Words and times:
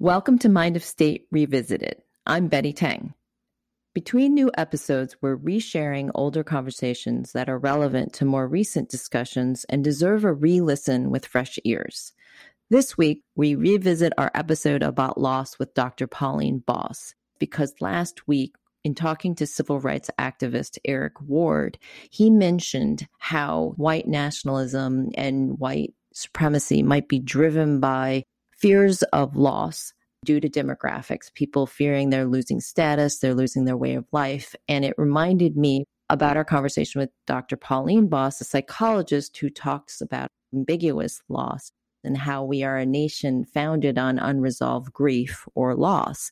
Welcome 0.00 0.38
to 0.38 0.48
Mind 0.48 0.76
of 0.76 0.84
State 0.84 1.26
Revisited. 1.32 2.00
I'm 2.24 2.46
Betty 2.46 2.72
Teng. 2.72 3.14
Between 3.94 4.32
new 4.32 4.48
episodes, 4.56 5.16
we're 5.20 5.36
resharing 5.36 6.12
older 6.14 6.44
conversations 6.44 7.32
that 7.32 7.48
are 7.48 7.58
relevant 7.58 8.12
to 8.12 8.24
more 8.24 8.46
recent 8.46 8.90
discussions 8.90 9.66
and 9.68 9.82
deserve 9.82 10.22
a 10.22 10.32
re 10.32 10.60
listen 10.60 11.10
with 11.10 11.26
fresh 11.26 11.58
ears. 11.64 12.12
This 12.70 12.96
week, 12.96 13.24
we 13.34 13.56
revisit 13.56 14.12
our 14.16 14.30
episode 14.36 14.84
about 14.84 15.20
loss 15.20 15.58
with 15.58 15.74
Dr. 15.74 16.06
Pauline 16.06 16.60
Boss 16.60 17.16
because 17.40 17.74
last 17.80 18.28
week, 18.28 18.54
in 18.84 18.94
talking 18.94 19.34
to 19.34 19.48
civil 19.48 19.80
rights 19.80 20.12
activist 20.16 20.78
Eric 20.84 21.20
Ward, 21.20 21.76
he 22.08 22.30
mentioned 22.30 23.08
how 23.18 23.72
white 23.76 24.06
nationalism 24.06 25.08
and 25.16 25.58
white 25.58 25.92
supremacy 26.12 26.84
might 26.84 27.08
be 27.08 27.18
driven 27.18 27.80
by 27.80 28.22
fears 28.58 29.02
of 29.04 29.36
loss 29.36 29.92
due 30.24 30.40
to 30.40 30.48
demographics, 30.48 31.32
people 31.32 31.66
fearing 31.66 32.10
they're 32.10 32.26
losing 32.26 32.60
status, 32.60 33.18
they're 33.18 33.34
losing 33.34 33.64
their 33.64 33.76
way 33.76 33.94
of 33.94 34.04
life. 34.12 34.54
And 34.68 34.84
it 34.84 34.94
reminded 34.98 35.56
me 35.56 35.84
about 36.10 36.36
our 36.36 36.44
conversation 36.44 37.00
with 37.00 37.10
Dr. 37.26 37.56
Pauline 37.56 38.08
Boss, 38.08 38.40
a 38.40 38.44
psychologist 38.44 39.36
who 39.36 39.50
talks 39.50 40.00
about 40.00 40.28
ambiguous 40.54 41.22
loss 41.28 41.70
and 42.04 42.16
how 42.16 42.44
we 42.44 42.62
are 42.62 42.78
a 42.78 42.86
nation 42.86 43.44
founded 43.44 43.98
on 43.98 44.18
unresolved 44.18 44.92
grief 44.92 45.46
or 45.54 45.74
loss. 45.74 46.30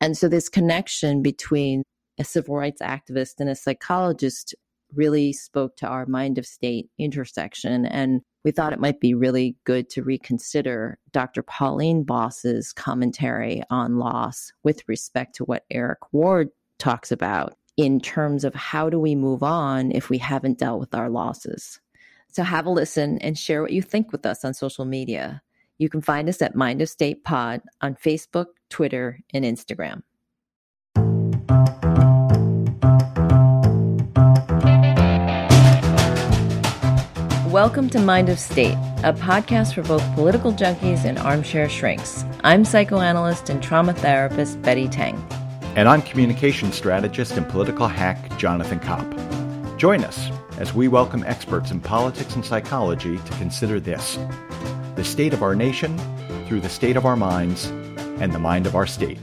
And 0.00 0.16
so, 0.16 0.28
this 0.28 0.48
connection 0.48 1.22
between 1.22 1.82
a 2.18 2.24
civil 2.24 2.56
rights 2.56 2.80
activist 2.80 3.34
and 3.38 3.48
a 3.48 3.54
psychologist 3.54 4.54
really 4.94 5.32
spoke 5.32 5.76
to 5.76 5.86
our 5.86 6.06
mind 6.06 6.38
of 6.38 6.46
state 6.46 6.88
intersection. 6.98 7.84
And 7.86 8.22
we 8.44 8.50
thought 8.50 8.72
it 8.72 8.80
might 8.80 9.00
be 9.00 9.14
really 9.14 9.56
good 9.64 9.90
to 9.90 10.02
reconsider 10.02 10.98
Dr. 11.12 11.42
Pauline 11.42 12.04
Boss's 12.04 12.72
commentary 12.72 13.62
on 13.70 13.98
loss 13.98 14.52
with 14.62 14.82
respect 14.88 15.34
to 15.36 15.44
what 15.44 15.64
Eric 15.70 16.12
Ward 16.12 16.48
talks 16.78 17.12
about 17.12 17.54
in 17.76 18.00
terms 18.00 18.44
of 18.44 18.54
how 18.54 18.90
do 18.90 18.98
we 18.98 19.14
move 19.14 19.42
on 19.42 19.92
if 19.92 20.10
we 20.10 20.18
haven't 20.18 20.58
dealt 20.58 20.80
with 20.80 20.94
our 20.94 21.10
losses. 21.10 21.80
So 22.28 22.42
have 22.42 22.66
a 22.66 22.70
listen 22.70 23.18
and 23.18 23.36
share 23.36 23.62
what 23.62 23.72
you 23.72 23.82
think 23.82 24.12
with 24.12 24.24
us 24.24 24.44
on 24.44 24.54
social 24.54 24.84
media. 24.84 25.42
You 25.78 25.88
can 25.88 26.00
find 26.00 26.28
us 26.28 26.42
at 26.42 26.54
Mind 26.54 26.82
of 26.82 26.88
State 26.88 27.24
Pod 27.24 27.62
on 27.80 27.94
Facebook, 27.94 28.46
Twitter, 28.68 29.20
and 29.32 29.44
Instagram. 29.44 30.02
Welcome 37.62 37.90
to 37.90 38.00
Mind 38.00 38.30
of 38.30 38.38
State, 38.38 38.78
a 39.04 39.12
podcast 39.12 39.74
for 39.74 39.82
both 39.82 40.02
political 40.14 40.50
junkies 40.50 41.04
and 41.04 41.18
armchair 41.18 41.68
shrinks. 41.68 42.24
I'm 42.42 42.64
psychoanalyst 42.64 43.50
and 43.50 43.62
trauma 43.62 43.92
therapist 43.92 44.62
Betty 44.62 44.88
Teng. 44.88 45.20
And 45.76 45.86
I'm 45.86 46.00
communication 46.00 46.72
strategist 46.72 47.32
and 47.32 47.46
political 47.46 47.86
hack 47.86 48.38
Jonathan 48.38 48.80
Kopp. 48.80 49.04
Join 49.76 50.04
us 50.04 50.30
as 50.56 50.72
we 50.72 50.88
welcome 50.88 51.22
experts 51.26 51.70
in 51.70 51.80
politics 51.80 52.34
and 52.34 52.42
psychology 52.46 53.18
to 53.18 53.32
consider 53.32 53.78
this 53.78 54.18
the 54.96 55.04
state 55.04 55.34
of 55.34 55.42
our 55.42 55.54
nation 55.54 55.98
through 56.46 56.60
the 56.60 56.70
state 56.70 56.96
of 56.96 57.04
our 57.04 57.14
minds 57.14 57.66
and 58.22 58.32
the 58.32 58.38
mind 58.38 58.66
of 58.66 58.74
our 58.74 58.86
state. 58.86 59.18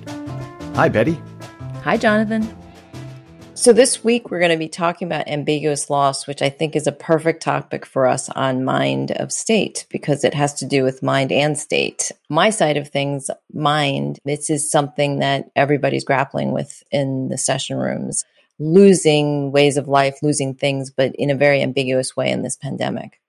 Hi, 0.76 0.90
Betty. 0.90 1.20
Hi, 1.84 1.98
Jonathan. 1.98 2.44
So, 3.58 3.74
this 3.74 4.04
week 4.04 4.30
we're 4.30 4.38
going 4.38 4.52
to 4.52 4.58
be 4.58 4.70
talking 4.70 5.08
about 5.08 5.28
ambiguous 5.28 5.90
loss, 5.90 6.28
which 6.28 6.44
I 6.44 6.50
think 6.50 6.76
is 6.76 6.86
a 6.86 6.92
perfect 6.92 7.42
topic 7.42 7.88
for 7.88 8.06
us 8.06 8.30
on 8.30 8.64
Mind 8.64 9.10
of 9.14 9.34
State 9.34 9.88
because 9.90 10.24
it 10.24 10.36
has 10.36 10.54
to 10.60 10.66
do 10.68 10.84
with 10.84 11.02
mind 11.02 11.32
and 11.32 11.58
state. 11.58 12.12
My 12.30 12.52
side 12.52 12.78
of 12.78 12.90
things, 12.90 13.32
mind, 13.52 14.20
this 14.24 14.52
is 14.52 14.70
something 14.70 15.20
that 15.20 15.50
everybody's 15.56 16.04
grappling 16.04 16.52
with 16.52 16.84
in 16.92 17.30
the 17.30 17.38
session 17.40 17.78
rooms, 17.78 18.26
losing 18.60 19.52
ways 19.52 19.78
of 19.78 19.88
life, 19.88 20.20
losing 20.22 20.54
things, 20.54 20.92
but 20.92 21.16
in 21.16 21.32
a 21.32 21.36
very 21.36 21.64
ambiguous 21.64 22.16
way 22.16 22.30
in 22.30 22.44
this 22.44 22.58
pandemic. 22.58 23.20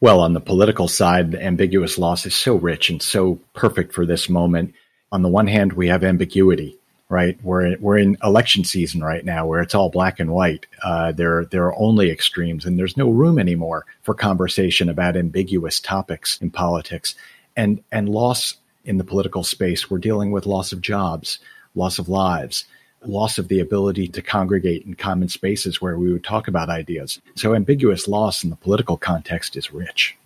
Well, 0.00 0.20
on 0.20 0.32
the 0.32 0.40
political 0.40 0.86
side, 0.86 1.32
the 1.32 1.44
ambiguous 1.44 1.98
loss 1.98 2.24
is 2.24 2.36
so 2.36 2.54
rich 2.54 2.88
and 2.88 3.02
so 3.02 3.40
perfect 3.52 3.94
for 3.94 4.06
this 4.06 4.28
moment. 4.28 4.74
On 5.10 5.22
the 5.22 5.28
one 5.28 5.48
hand, 5.48 5.72
we 5.72 5.88
have 5.88 6.04
ambiguity 6.04 6.78
right? 7.12 7.38
We're 7.42 7.66
in, 7.66 7.76
we're 7.78 7.98
in 7.98 8.16
election 8.24 8.64
season 8.64 9.04
right 9.04 9.22
now, 9.22 9.46
where 9.46 9.60
it's 9.60 9.74
all 9.74 9.90
black 9.90 10.18
and 10.18 10.32
white. 10.32 10.66
Uh, 10.82 11.12
there 11.12 11.44
there 11.44 11.66
are 11.66 11.78
only 11.78 12.10
extremes, 12.10 12.64
and 12.64 12.78
there's 12.78 12.96
no 12.96 13.10
room 13.10 13.38
anymore 13.38 13.84
for 14.00 14.14
conversation 14.14 14.88
about 14.88 15.14
ambiguous 15.14 15.78
topics 15.78 16.40
in 16.40 16.50
politics, 16.50 17.14
and 17.54 17.84
and 17.92 18.08
loss 18.08 18.56
in 18.86 18.96
the 18.96 19.04
political 19.04 19.44
space. 19.44 19.90
We're 19.90 19.98
dealing 19.98 20.32
with 20.32 20.46
loss 20.46 20.72
of 20.72 20.80
jobs, 20.80 21.38
loss 21.74 21.98
of 21.98 22.08
lives. 22.08 22.64
Loss 23.04 23.38
of 23.38 23.48
the 23.48 23.58
ability 23.58 24.06
to 24.06 24.22
congregate 24.22 24.86
in 24.86 24.94
common 24.94 25.28
spaces 25.28 25.82
where 25.82 25.98
we 25.98 26.12
would 26.12 26.22
talk 26.22 26.46
about 26.46 26.70
ideas. 26.70 27.20
So, 27.34 27.52
ambiguous 27.52 28.06
loss 28.06 28.44
in 28.44 28.50
the 28.50 28.56
political 28.56 28.96
context 28.96 29.56
is 29.56 29.72
rich. 29.72 30.16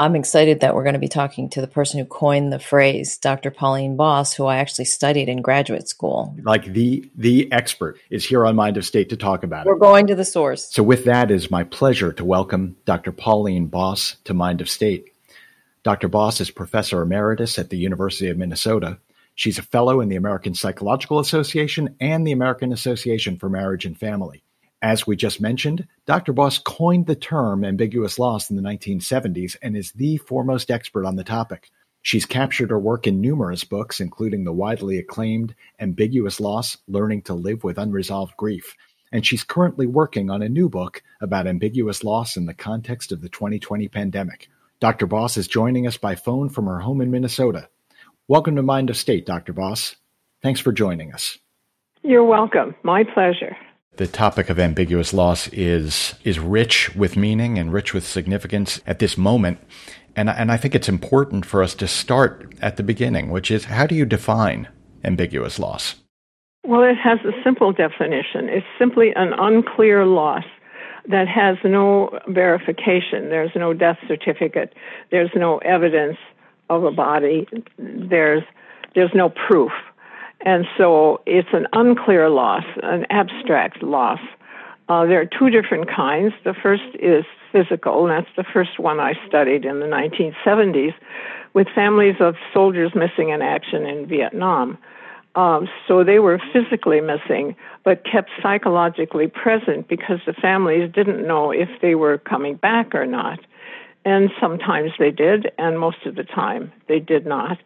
I'm 0.00 0.16
excited 0.16 0.60
that 0.60 0.74
we're 0.74 0.82
going 0.82 0.94
to 0.94 0.98
be 0.98 1.08
talking 1.08 1.50
to 1.50 1.60
the 1.60 1.66
person 1.66 2.00
who 2.00 2.06
coined 2.06 2.54
the 2.54 2.58
phrase, 2.58 3.18
Dr. 3.18 3.50
Pauline 3.50 3.96
Boss, 3.96 4.32
who 4.32 4.46
I 4.46 4.56
actually 4.56 4.86
studied 4.86 5.28
in 5.28 5.42
graduate 5.42 5.90
school. 5.90 6.34
Like 6.42 6.64
the 6.64 7.10
the 7.16 7.52
expert 7.52 7.98
is 8.08 8.24
here 8.24 8.46
on 8.46 8.56
Mind 8.56 8.78
of 8.78 8.86
State 8.86 9.10
to 9.10 9.18
talk 9.18 9.44
about 9.44 9.66
we're 9.66 9.72
it. 9.72 9.74
We're 9.74 9.80
going 9.80 10.06
to 10.06 10.14
the 10.14 10.24
source. 10.24 10.72
So 10.72 10.82
with 10.82 11.04
that, 11.04 11.30
it 11.30 11.34
is 11.34 11.50
my 11.50 11.64
pleasure 11.64 12.14
to 12.14 12.24
welcome 12.24 12.76
Dr. 12.86 13.12
Pauline 13.12 13.66
Boss 13.66 14.16
to 14.24 14.32
Mind 14.32 14.62
of 14.62 14.70
State. 14.70 15.12
Dr. 15.82 16.08
Boss 16.08 16.40
is 16.40 16.50
professor 16.50 17.02
emeritus 17.02 17.58
at 17.58 17.68
the 17.68 17.76
University 17.76 18.28
of 18.30 18.38
Minnesota. 18.38 18.98
She's 19.34 19.58
a 19.58 19.62
fellow 19.62 20.00
in 20.00 20.08
the 20.08 20.16
American 20.16 20.54
Psychological 20.54 21.18
Association 21.18 21.94
and 22.00 22.26
the 22.26 22.32
American 22.32 22.72
Association 22.72 23.36
for 23.36 23.50
Marriage 23.50 23.84
and 23.84 23.98
Family. 23.98 24.44
As 24.82 25.06
we 25.06 25.14
just 25.14 25.42
mentioned, 25.42 25.86
Dr. 26.06 26.32
Boss 26.32 26.58
coined 26.58 27.06
the 27.06 27.14
term 27.14 27.64
ambiguous 27.64 28.18
loss 28.18 28.48
in 28.48 28.56
the 28.56 28.62
1970s 28.62 29.56
and 29.60 29.76
is 29.76 29.92
the 29.92 30.16
foremost 30.16 30.70
expert 30.70 31.04
on 31.04 31.16
the 31.16 31.24
topic. 31.24 31.70
She's 32.00 32.24
captured 32.24 32.70
her 32.70 32.78
work 32.78 33.06
in 33.06 33.20
numerous 33.20 33.62
books, 33.62 34.00
including 34.00 34.44
the 34.44 34.54
widely 34.54 34.96
acclaimed 34.96 35.54
Ambiguous 35.80 36.40
Loss 36.40 36.78
Learning 36.88 37.20
to 37.22 37.34
Live 37.34 37.62
with 37.62 37.76
Unresolved 37.76 38.34
Grief. 38.38 38.74
And 39.12 39.26
she's 39.26 39.44
currently 39.44 39.86
working 39.86 40.30
on 40.30 40.40
a 40.40 40.48
new 40.48 40.70
book 40.70 41.02
about 41.20 41.46
ambiguous 41.46 42.02
loss 42.02 42.38
in 42.38 42.46
the 42.46 42.54
context 42.54 43.12
of 43.12 43.20
the 43.20 43.28
2020 43.28 43.86
pandemic. 43.88 44.48
Dr. 44.78 45.06
Boss 45.06 45.36
is 45.36 45.46
joining 45.46 45.86
us 45.86 45.98
by 45.98 46.14
phone 46.14 46.48
from 46.48 46.64
her 46.64 46.80
home 46.80 47.02
in 47.02 47.10
Minnesota. 47.10 47.68
Welcome 48.28 48.56
to 48.56 48.62
Mind 48.62 48.88
of 48.88 48.96
State, 48.96 49.26
Dr. 49.26 49.52
Boss. 49.52 49.96
Thanks 50.42 50.60
for 50.60 50.72
joining 50.72 51.12
us. 51.12 51.36
You're 52.02 52.24
welcome. 52.24 52.74
My 52.82 53.04
pleasure 53.04 53.54
the 53.96 54.06
topic 54.06 54.48
of 54.48 54.58
ambiguous 54.58 55.12
loss 55.12 55.48
is 55.48 56.14
is 56.24 56.38
rich 56.38 56.94
with 56.94 57.16
meaning 57.16 57.58
and 57.58 57.72
rich 57.72 57.92
with 57.92 58.06
significance 58.06 58.80
at 58.86 58.98
this 58.98 59.18
moment. 59.18 59.58
And, 60.16 60.28
and 60.30 60.50
I 60.50 60.56
think 60.56 60.74
it's 60.74 60.88
important 60.88 61.44
for 61.46 61.62
us 61.62 61.74
to 61.74 61.86
start 61.86 62.54
at 62.60 62.76
the 62.76 62.82
beginning, 62.82 63.30
which 63.30 63.50
is 63.50 63.66
how 63.66 63.86
do 63.86 63.94
you 63.94 64.04
define 64.04 64.68
ambiguous 65.04 65.58
loss? 65.58 65.96
Well, 66.64 66.82
it 66.82 66.96
has 66.96 67.18
a 67.24 67.32
simple 67.44 67.72
definition. 67.72 68.48
It's 68.48 68.66
simply 68.78 69.12
an 69.14 69.32
unclear 69.34 70.04
loss 70.06 70.44
that 71.08 71.28
has 71.28 71.56
no 71.64 72.18
verification. 72.28 73.28
There's 73.28 73.52
no 73.54 73.72
death 73.72 73.98
certificate. 74.08 74.74
There's 75.10 75.30
no 75.34 75.58
evidence 75.58 76.16
of 76.68 76.84
a 76.84 76.90
body. 76.90 77.46
There's 77.78 78.42
there's 78.94 79.12
no 79.14 79.28
proof. 79.28 79.72
And 80.44 80.66
so 80.76 81.20
it's 81.26 81.48
an 81.52 81.66
unclear 81.72 82.30
loss, 82.30 82.64
an 82.82 83.06
abstract 83.10 83.82
loss. 83.82 84.20
Uh, 84.88 85.04
there 85.06 85.20
are 85.20 85.26
two 85.26 85.50
different 85.50 85.88
kinds. 85.88 86.32
The 86.44 86.54
first 86.54 86.82
is 86.98 87.24
physical, 87.52 88.06
and 88.06 88.10
that's 88.10 88.34
the 88.36 88.44
first 88.52 88.78
one 88.78 89.00
I 89.00 89.14
studied 89.28 89.64
in 89.64 89.80
the 89.80 89.86
1970s 89.86 90.94
with 91.52 91.68
families 91.74 92.16
of 92.20 92.36
soldiers 92.54 92.92
missing 92.94 93.30
in 93.30 93.42
action 93.42 93.86
in 93.86 94.06
Vietnam. 94.06 94.78
Um, 95.34 95.68
so 95.86 96.02
they 96.02 96.18
were 96.18 96.40
physically 96.52 97.00
missing, 97.00 97.54
but 97.84 98.04
kept 98.04 98.30
psychologically 98.42 99.28
present 99.28 99.88
because 99.88 100.18
the 100.26 100.32
families 100.32 100.90
didn't 100.92 101.26
know 101.26 101.52
if 101.52 101.68
they 101.80 101.94
were 101.94 102.18
coming 102.18 102.56
back 102.56 102.94
or 102.94 103.06
not. 103.06 103.38
And 104.04 104.30
sometimes 104.40 104.90
they 104.98 105.10
did, 105.10 105.52
and 105.58 105.78
most 105.78 106.04
of 106.06 106.16
the 106.16 106.24
time 106.24 106.72
they 106.88 106.98
did 106.98 107.26
not. 107.26 107.58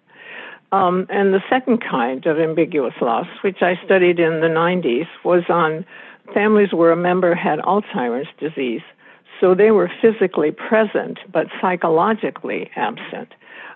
Um, 0.72 1.06
and 1.08 1.32
the 1.32 1.42
second 1.48 1.82
kind 1.88 2.26
of 2.26 2.38
ambiguous 2.38 2.94
loss, 3.00 3.26
which 3.42 3.62
I 3.62 3.78
studied 3.84 4.18
in 4.18 4.40
the 4.40 4.48
90s, 4.48 5.06
was 5.24 5.44
on 5.48 5.84
families 6.32 6.72
where 6.72 6.90
a 6.90 6.96
member 6.96 7.34
had 7.34 7.58
Alzheimer's 7.60 8.28
disease. 8.38 8.82
So 9.40 9.54
they 9.54 9.70
were 9.70 9.90
physically 10.00 10.50
present, 10.50 11.18
but 11.32 11.46
psychologically 11.60 12.70
absent 12.76 13.32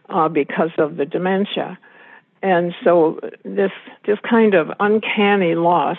uh, 0.08 0.28
because 0.28 0.70
of 0.78 0.96
the 0.96 1.04
dementia. 1.04 1.78
And 2.42 2.74
so 2.84 3.18
this 3.44 3.72
this 4.06 4.18
kind 4.28 4.54
of 4.54 4.70
uncanny 4.78 5.56
loss, 5.56 5.98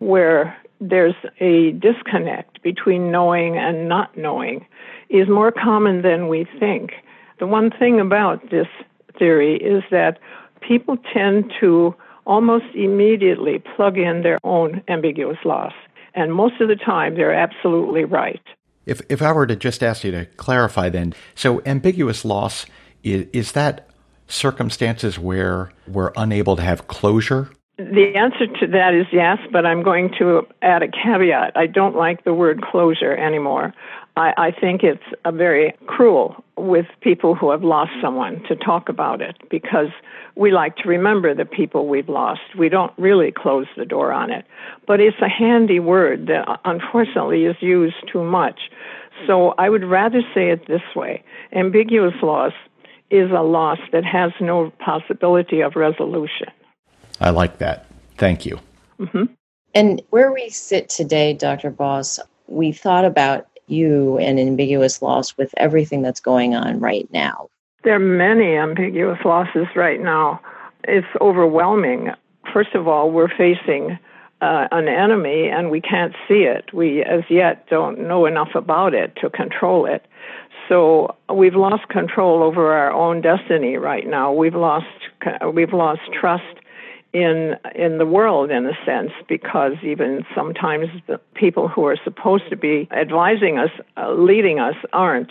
where 0.00 0.56
there's 0.80 1.14
a 1.38 1.70
disconnect 1.72 2.60
between 2.62 3.12
knowing 3.12 3.56
and 3.56 3.88
not 3.88 4.16
knowing, 4.18 4.66
is 5.08 5.28
more 5.28 5.52
common 5.52 6.02
than 6.02 6.26
we 6.26 6.46
think. 6.58 6.92
The 7.38 7.46
one 7.46 7.70
thing 7.70 8.00
about 8.00 8.50
this 8.50 8.66
theory 9.18 9.56
is 9.56 9.82
that 9.90 10.18
people 10.60 10.96
tend 11.12 11.52
to 11.60 11.94
almost 12.26 12.66
immediately 12.74 13.62
plug 13.76 13.98
in 13.98 14.22
their 14.22 14.38
own 14.44 14.82
ambiguous 14.88 15.38
loss. 15.44 15.72
And 16.14 16.32
most 16.32 16.60
of 16.60 16.68
the 16.68 16.76
time, 16.76 17.14
they're 17.14 17.34
absolutely 17.34 18.04
right. 18.04 18.42
If, 18.86 19.00
if 19.08 19.22
I 19.22 19.32
were 19.32 19.46
to 19.46 19.56
just 19.56 19.82
ask 19.82 20.04
you 20.04 20.10
to 20.12 20.26
clarify 20.36 20.88
then, 20.88 21.14
so 21.34 21.62
ambiguous 21.64 22.24
loss, 22.24 22.66
is, 23.02 23.26
is 23.32 23.52
that 23.52 23.88
circumstances 24.28 25.18
where 25.18 25.72
we're 25.86 26.12
unable 26.16 26.56
to 26.56 26.62
have 26.62 26.88
closure? 26.88 27.50
The 27.78 28.12
answer 28.16 28.46
to 28.60 28.66
that 28.68 28.94
is 28.94 29.06
yes, 29.12 29.38
but 29.50 29.64
I'm 29.64 29.82
going 29.82 30.10
to 30.18 30.46
add 30.60 30.82
a 30.82 30.88
caveat. 30.88 31.56
I 31.56 31.66
don't 31.66 31.96
like 31.96 32.24
the 32.24 32.34
word 32.34 32.62
closure 32.62 33.16
anymore. 33.16 33.72
I, 34.16 34.34
I 34.36 34.50
think 34.50 34.82
it's 34.82 35.02
a 35.24 35.32
very 35.32 35.74
cruel 35.86 36.44
with 36.56 36.86
people 37.00 37.34
who 37.34 37.50
have 37.50 37.64
lost 37.64 37.92
someone 38.02 38.42
to 38.48 38.56
talk 38.56 38.88
about 38.88 39.22
it 39.22 39.36
because 39.50 39.88
we 40.36 40.50
like 40.50 40.76
to 40.76 40.88
remember 40.88 41.34
the 41.34 41.44
people 41.44 41.88
we've 41.88 42.08
lost. 42.08 42.40
We 42.58 42.68
don't 42.68 42.92
really 42.98 43.32
close 43.32 43.66
the 43.76 43.86
door 43.86 44.12
on 44.12 44.30
it. 44.30 44.44
But 44.86 45.00
it's 45.00 45.16
a 45.22 45.28
handy 45.28 45.80
word 45.80 46.26
that 46.26 46.60
unfortunately 46.64 47.44
is 47.44 47.56
used 47.60 47.96
too 48.12 48.22
much. 48.22 48.70
So 49.26 49.54
I 49.58 49.70
would 49.70 49.84
rather 49.84 50.20
say 50.34 50.50
it 50.50 50.66
this 50.66 50.82
way 50.94 51.24
ambiguous 51.54 52.14
loss 52.22 52.52
is 53.10 53.30
a 53.30 53.42
loss 53.42 53.78
that 53.92 54.04
has 54.04 54.32
no 54.40 54.70
possibility 54.78 55.60
of 55.60 55.76
resolution. 55.76 56.48
I 57.20 57.30
like 57.30 57.58
that. 57.58 57.86
Thank 58.16 58.46
you. 58.46 58.58
Mm-hmm. 58.98 59.24
And 59.74 60.02
where 60.10 60.32
we 60.32 60.48
sit 60.48 60.88
today, 60.88 61.34
Dr. 61.34 61.70
Boss, 61.70 62.18
we 62.46 62.72
thought 62.72 63.04
about 63.04 63.46
you 63.72 64.18
and 64.18 64.38
ambiguous 64.38 65.02
loss 65.02 65.36
with 65.36 65.52
everything 65.56 66.02
that's 66.02 66.20
going 66.20 66.54
on 66.54 66.78
right 66.78 67.08
now. 67.12 67.48
There 67.84 67.94
are 67.94 67.98
many 67.98 68.54
ambiguous 68.56 69.18
losses 69.24 69.66
right 69.74 70.00
now. 70.00 70.40
It's 70.84 71.06
overwhelming. 71.20 72.10
First 72.52 72.74
of 72.74 72.86
all, 72.86 73.10
we're 73.10 73.28
facing 73.28 73.98
uh, 74.40 74.68
an 74.70 74.88
enemy 74.88 75.48
and 75.48 75.70
we 75.70 75.80
can't 75.80 76.14
see 76.28 76.42
it. 76.42 76.72
We, 76.72 77.02
as 77.02 77.22
yet, 77.30 77.68
don't 77.68 78.06
know 78.06 78.26
enough 78.26 78.54
about 78.54 78.94
it 78.94 79.16
to 79.22 79.30
control 79.30 79.86
it. 79.86 80.04
So 80.68 81.16
we've 81.32 81.54
lost 81.54 81.88
control 81.88 82.42
over 82.42 82.72
our 82.72 82.92
own 82.92 83.20
destiny 83.20 83.76
right 83.76 84.06
now. 84.06 84.32
We've 84.32 84.54
lost 84.54 84.86
we've 85.52 85.72
lost 85.72 86.00
trust 86.18 86.56
in 87.12 87.56
in 87.74 87.98
the 87.98 88.06
world 88.06 88.50
in 88.50 88.66
a 88.66 88.72
sense 88.86 89.12
because 89.28 89.72
even 89.82 90.24
sometimes 90.34 90.86
the 91.06 91.18
people 91.34 91.68
who 91.68 91.84
are 91.86 91.96
supposed 92.02 92.48
to 92.50 92.56
be 92.56 92.88
advising 92.90 93.58
us, 93.58 93.70
uh, 93.96 94.12
leading 94.12 94.58
us, 94.58 94.76
aren't. 94.92 95.30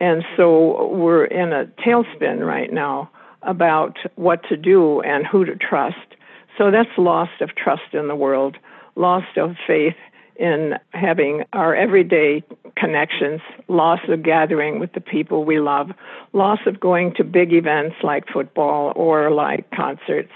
And 0.00 0.24
so 0.36 0.88
we're 0.88 1.26
in 1.26 1.52
a 1.52 1.66
tailspin 1.84 2.46
right 2.46 2.72
now 2.72 3.10
about 3.42 3.98
what 4.16 4.42
to 4.48 4.56
do 4.56 5.00
and 5.02 5.26
who 5.26 5.44
to 5.44 5.56
trust. 5.56 6.16
So 6.56 6.70
that's 6.70 6.90
loss 6.96 7.28
of 7.40 7.54
trust 7.54 7.92
in 7.92 8.08
the 8.08 8.16
world, 8.16 8.56
loss 8.96 9.24
of 9.36 9.56
faith 9.66 9.96
in 10.36 10.74
having 10.92 11.44
our 11.52 11.74
everyday 11.74 12.42
connections, 12.76 13.42
loss 13.68 14.00
of 14.08 14.22
gathering 14.22 14.80
with 14.80 14.92
the 14.94 15.00
people 15.00 15.44
we 15.44 15.60
love, 15.60 15.90
loss 16.32 16.60
of 16.66 16.80
going 16.80 17.14
to 17.14 17.24
big 17.24 17.52
events 17.52 17.96
like 18.02 18.26
football 18.26 18.92
or 18.96 19.30
like 19.30 19.70
concerts. 19.70 20.32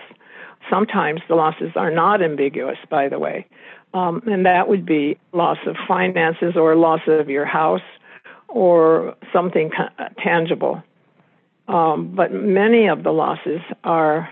Sometimes 0.70 1.20
the 1.28 1.34
losses 1.34 1.72
are 1.76 1.90
not 1.90 2.22
ambiguous, 2.22 2.78
by 2.88 3.08
the 3.08 3.18
way. 3.18 3.46
Um, 3.92 4.22
and 4.26 4.44
that 4.44 4.68
would 4.68 4.84
be 4.84 5.18
loss 5.32 5.58
of 5.66 5.76
finances 5.86 6.56
or 6.56 6.74
loss 6.74 7.02
of 7.06 7.30
your 7.30 7.44
house 7.44 7.82
or 8.48 9.14
something 9.32 9.70
tangible. 10.18 10.82
Um, 11.68 12.08
but 12.14 12.32
many 12.32 12.86
of 12.88 13.04
the 13.04 13.12
losses 13.12 13.60
are 13.84 14.28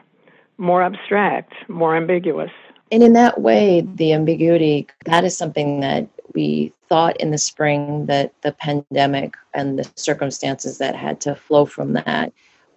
more 0.58 0.82
abstract, 0.82 1.52
more 1.68 1.96
ambiguous. 1.96 2.50
And 2.90 3.02
in 3.02 3.14
that 3.14 3.40
way, 3.40 3.80
the 3.94 4.12
ambiguity, 4.12 4.86
that 5.06 5.24
is 5.24 5.36
something 5.36 5.80
that 5.80 6.08
we 6.34 6.72
thought 6.88 7.16
in 7.18 7.30
the 7.30 7.38
spring 7.38 8.06
that 8.06 8.32
the 8.42 8.52
pandemic 8.52 9.34
and 9.54 9.78
the 9.78 9.90
circumstances 9.96 10.78
that 10.78 10.94
had 10.94 11.20
to 11.22 11.34
flow 11.34 11.64
from 11.64 11.94
that 11.94 12.32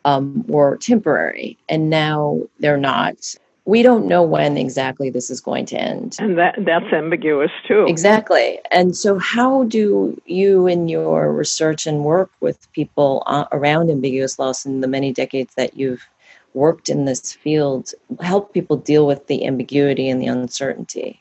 um, 0.06 0.46
were 0.48 0.78
temporary. 0.78 1.58
And 1.68 1.90
now 1.90 2.42
they're 2.60 2.78
not 2.78 3.36
we 3.66 3.82
don't 3.82 4.06
know 4.06 4.22
when 4.22 4.58
exactly 4.58 5.10
this 5.10 5.30
is 5.30 5.42
going 5.42 5.66
to 5.66 5.76
end. 5.76 6.16
And 6.20 6.38
that 6.38 6.56
that's 6.60 6.92
ambiguous 6.94 7.52
too. 7.68 7.86
Exactly. 7.88 8.60
And 8.72 8.96
so 8.96 9.18
how 9.18 9.64
do 9.64 10.20
you 10.26 10.68
in 10.68 10.88
your 10.88 11.34
research 11.34 11.88
and 11.88 12.04
work 12.04 12.30
with 12.40 12.72
people 12.74 13.24
uh, 13.26 13.46
around 13.52 13.90
ambiguous 13.90 14.38
loss 14.38 14.66
in 14.66 14.82
the 14.82 14.88
many 14.88 15.12
decades 15.12 15.56
that 15.56 15.76
you've 15.76 16.08
worked 16.54 16.90
in 16.90 17.06
this 17.06 17.34
field 17.34 17.92
help 18.22 18.54
people 18.54 18.78
deal 18.78 19.06
with 19.06 19.28
the 19.28 19.46
ambiguity 19.46 20.10
and 20.10 20.22
the 20.22 20.28
uncertainty? 20.28 21.20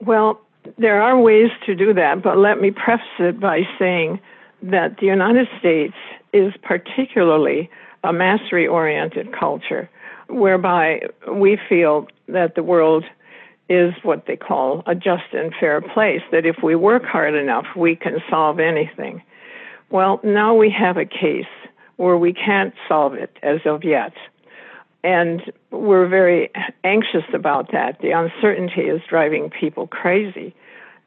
Well, 0.00 0.40
there 0.78 1.00
are 1.00 1.20
ways 1.20 1.50
to 1.66 1.74
do 1.74 1.92
that, 1.94 2.22
but 2.22 2.38
let 2.38 2.60
me 2.60 2.70
preface 2.70 3.06
it 3.18 3.38
by 3.38 3.62
saying 3.78 4.20
that 4.62 4.96
the 4.98 5.06
United 5.06 5.48
States 5.58 5.94
is 6.32 6.54
particularly 6.62 7.68
a 8.02 8.12
mastery 8.12 8.66
oriented 8.66 9.32
culture 9.32 9.90
whereby 10.28 11.02
we 11.30 11.58
feel 11.68 12.06
that 12.28 12.54
the 12.54 12.62
world 12.62 13.04
is 13.68 13.94
what 14.02 14.26
they 14.26 14.36
call 14.36 14.82
a 14.86 14.94
just 14.94 15.32
and 15.32 15.52
fair 15.58 15.80
place, 15.80 16.22
that 16.30 16.44
if 16.44 16.56
we 16.62 16.74
work 16.74 17.04
hard 17.04 17.34
enough, 17.34 17.66
we 17.76 17.96
can 17.96 18.18
solve 18.28 18.60
anything. 18.60 19.22
Well, 19.90 20.20
now 20.22 20.54
we 20.54 20.70
have 20.70 20.96
a 20.96 21.04
case 21.04 21.46
where 21.96 22.16
we 22.16 22.32
can't 22.32 22.74
solve 22.88 23.14
it 23.14 23.36
as 23.42 23.60
of 23.64 23.84
yet. 23.84 24.12
And 25.04 25.52
we're 25.70 26.08
very 26.08 26.50
anxious 26.84 27.24
about 27.34 27.72
that. 27.72 27.98
The 28.00 28.10
uncertainty 28.10 28.82
is 28.82 29.00
driving 29.08 29.50
people 29.50 29.86
crazy. 29.86 30.54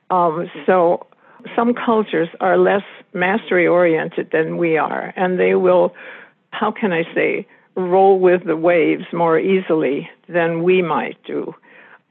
Um, 0.09 0.49
so 0.65 1.07
some 1.55 1.73
cultures 1.73 2.29
are 2.39 2.57
less 2.57 2.83
mastery 3.13 3.67
oriented 3.67 4.31
than 4.31 4.57
we 4.57 4.77
are, 4.77 5.13
and 5.15 5.39
they 5.39 5.55
will, 5.55 5.93
how 6.51 6.71
can 6.71 6.91
I 6.91 7.03
say, 7.13 7.47
roll 7.75 8.19
with 8.19 8.45
the 8.45 8.57
waves 8.57 9.05
more 9.11 9.39
easily 9.39 10.09
than 10.27 10.63
we 10.63 10.81
might 10.81 11.17
do. 11.25 11.53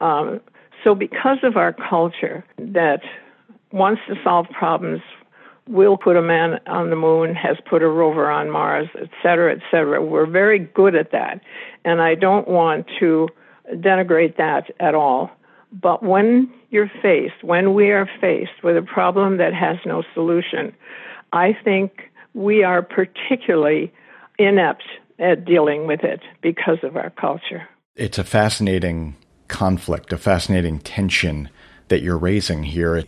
Um, 0.01 0.41
so, 0.83 0.95
because 0.95 1.39
of 1.43 1.57
our 1.57 1.73
culture 1.73 2.45
that 2.59 3.01
wants 3.73 4.03
to 4.09 4.15
solve 4.23 4.47
problems, 4.51 5.01
will 5.69 5.97
put 5.97 6.17
a 6.17 6.23
man 6.23 6.61
on 6.67 6.91
the 6.91 6.97
moon, 6.97 7.35
has 7.35 7.57
put 7.69 7.83
a 7.83 7.89
rover 7.89 8.31
on 8.31 8.51
Mars, 8.51 8.89
et 9.01 9.09
cetera, 9.23 9.53
et 9.53 9.63
cetera, 9.71 10.05
we're 10.05 10.27
very 10.27 10.59
good 10.59 10.95
at 10.95 11.11
that. 11.13 11.41
And 11.85 12.03
I 12.03 12.15
don't 12.15 12.47
want 12.47 12.87
to 13.01 13.29
denigrate 13.71 14.37
that 14.37 14.71
at 14.79 14.95
all. 14.95 15.31
But 15.73 16.03
when 16.03 16.53
you're 16.71 16.91
faced, 17.03 17.43
when 17.43 17.75
we 17.75 17.91
are 17.91 18.09
faced 18.21 18.63
with 18.63 18.77
a 18.77 18.83
problem 18.83 19.39
that 19.39 19.55
has 19.55 19.79
no 19.85 20.03
solution, 20.13 20.75
I 21.33 21.57
think 21.65 22.11
we 22.35 22.63
are 22.63 22.83
particularly 22.83 23.93
inept 24.39 24.85
at 25.19 25.45
dealing 25.45 25.87
with 25.87 26.01
it 26.03 26.21
because 26.43 26.79
of 26.83 26.97
our 26.97 27.11
culture. 27.11 27.69
It's 27.97 28.19
a 28.19 28.25
fascinating 28.25 29.17
conflict, 29.49 30.13
a 30.13 30.19
fascinating 30.19 30.81
tension 30.81 31.49
that 31.89 32.03
you're 32.03 32.19
raising 32.19 32.65
here. 32.65 33.05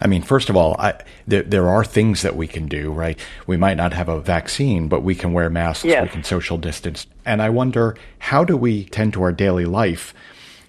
I 0.00 0.06
mean, 0.06 0.22
first 0.22 0.48
of 0.48 0.56
all, 0.56 0.76
I, 0.78 0.94
there, 1.26 1.42
there, 1.42 1.68
are 1.68 1.84
things 1.84 2.22
that 2.22 2.36
we 2.36 2.46
can 2.46 2.66
do, 2.66 2.92
right? 2.92 3.18
We 3.46 3.56
might 3.56 3.76
not 3.76 3.92
have 3.92 4.08
a 4.08 4.20
vaccine, 4.20 4.88
but 4.88 5.02
we 5.02 5.14
can 5.14 5.32
wear 5.32 5.50
masks, 5.50 5.84
yes. 5.84 6.02
we 6.02 6.08
can 6.08 6.22
social 6.22 6.58
distance. 6.58 7.06
And 7.24 7.42
I 7.42 7.50
wonder, 7.50 7.96
how 8.18 8.44
do 8.44 8.56
we 8.56 8.84
tend 8.84 9.12
to 9.14 9.22
our 9.22 9.32
daily 9.32 9.64
life 9.64 10.14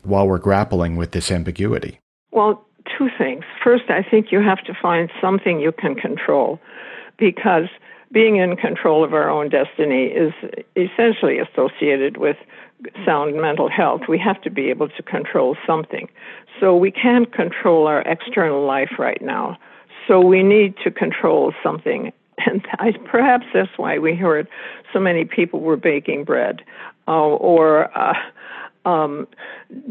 while 0.03 0.27
we're 0.27 0.39
grappling 0.39 0.95
with 0.95 1.11
this 1.11 1.31
ambiguity? 1.31 1.99
Well, 2.31 2.65
two 2.97 3.09
things. 3.17 3.43
First, 3.63 3.89
I 3.89 4.03
think 4.03 4.31
you 4.31 4.41
have 4.41 4.63
to 4.65 4.73
find 4.79 5.11
something 5.21 5.59
you 5.59 5.71
can 5.71 5.95
control 5.95 6.59
because 7.17 7.67
being 8.11 8.37
in 8.37 8.55
control 8.55 9.03
of 9.03 9.13
our 9.13 9.29
own 9.29 9.49
destiny 9.49 10.05
is 10.05 10.33
essentially 10.75 11.37
associated 11.39 12.17
with 12.17 12.37
sound 13.05 13.39
mental 13.39 13.69
health. 13.69 14.01
We 14.07 14.17
have 14.19 14.41
to 14.41 14.49
be 14.49 14.69
able 14.69 14.89
to 14.89 15.03
control 15.03 15.55
something. 15.67 16.09
So 16.59 16.75
we 16.75 16.91
can't 16.91 17.31
control 17.31 17.87
our 17.87 18.01
external 18.01 18.65
life 18.65 18.91
right 18.97 19.21
now. 19.21 19.57
So 20.07 20.19
we 20.21 20.43
need 20.43 20.75
to 20.83 20.91
control 20.91 21.53
something. 21.63 22.11
And 22.45 22.65
I, 22.79 22.93
perhaps 23.03 23.47
that's 23.53 23.77
why 23.77 23.99
we 23.99 24.15
heard 24.15 24.47
so 24.93 24.99
many 25.01 25.25
people 25.25 25.59
were 25.59 25.75
baking 25.75 26.23
bread 26.23 26.61
uh, 27.05 27.11
or 27.11 27.91
uh, 27.97 28.13
um, 28.85 29.27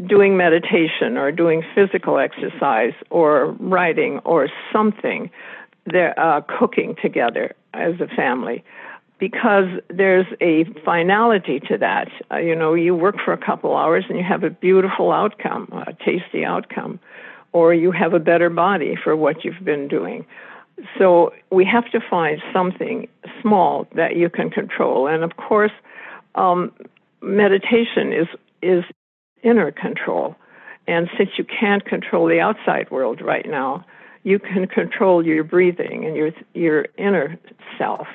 doing 0.07 0.35
meditation 0.35 1.15
or 1.15 1.31
doing 1.31 1.63
physical 1.75 2.17
exercise 2.17 2.93
or 3.11 3.51
writing 3.59 4.17
or 4.25 4.49
something 4.73 5.29
they're 5.85 6.19
uh, 6.19 6.41
cooking 6.41 6.95
together 7.01 7.55
as 7.73 7.99
a 7.99 8.07
family 8.15 8.63
because 9.19 9.67
there's 9.89 10.25
a 10.41 10.63
finality 10.85 11.59
to 11.59 11.77
that. 11.77 12.07
Uh, 12.31 12.37
you 12.37 12.55
know, 12.55 12.73
you 12.73 12.95
work 12.95 13.15
for 13.23 13.33
a 13.33 13.37
couple 13.37 13.75
hours 13.75 14.05
and 14.07 14.17
you 14.17 14.23
have 14.23 14.43
a 14.43 14.49
beautiful 14.49 15.11
outcome, 15.11 15.67
a 15.85 15.93
tasty 15.93 16.45
outcome, 16.45 16.99
or 17.51 17.73
you 17.73 17.91
have 17.91 18.13
a 18.13 18.19
better 18.19 18.49
body 18.49 18.95
for 19.01 19.15
what 19.15 19.43
you've 19.43 19.63
been 19.63 19.87
doing. 19.87 20.25
So 20.97 21.33
we 21.51 21.65
have 21.65 21.91
to 21.91 21.99
find 22.09 22.41
something 22.53 23.07
small 23.41 23.87
that 23.95 24.15
you 24.15 24.29
can 24.29 24.49
control. 24.49 25.07
And 25.07 25.23
of 25.23 25.35
course, 25.35 25.73
um, 26.35 26.71
meditation 27.21 28.13
is 28.13 28.27
is 28.61 28.83
inner 29.43 29.71
control. 29.71 30.35
And 30.87 31.09
since 31.17 31.31
you 31.37 31.43
can't 31.43 31.85
control 31.85 32.27
the 32.27 32.39
outside 32.39 32.89
world 32.89 33.21
right 33.21 33.45
now, 33.47 33.85
you 34.29 34.37
can 34.37 34.67
control 34.67 35.25
your 35.25 35.43
breathing 35.43 36.05
and 36.05 36.15
your 36.15 36.31
your 36.53 36.85
inner 36.97 37.37
self. 37.77 38.07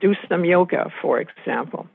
Do 0.00 0.14
some 0.28 0.44
yoga, 0.44 0.92
for 1.00 1.18
example. 1.18 1.88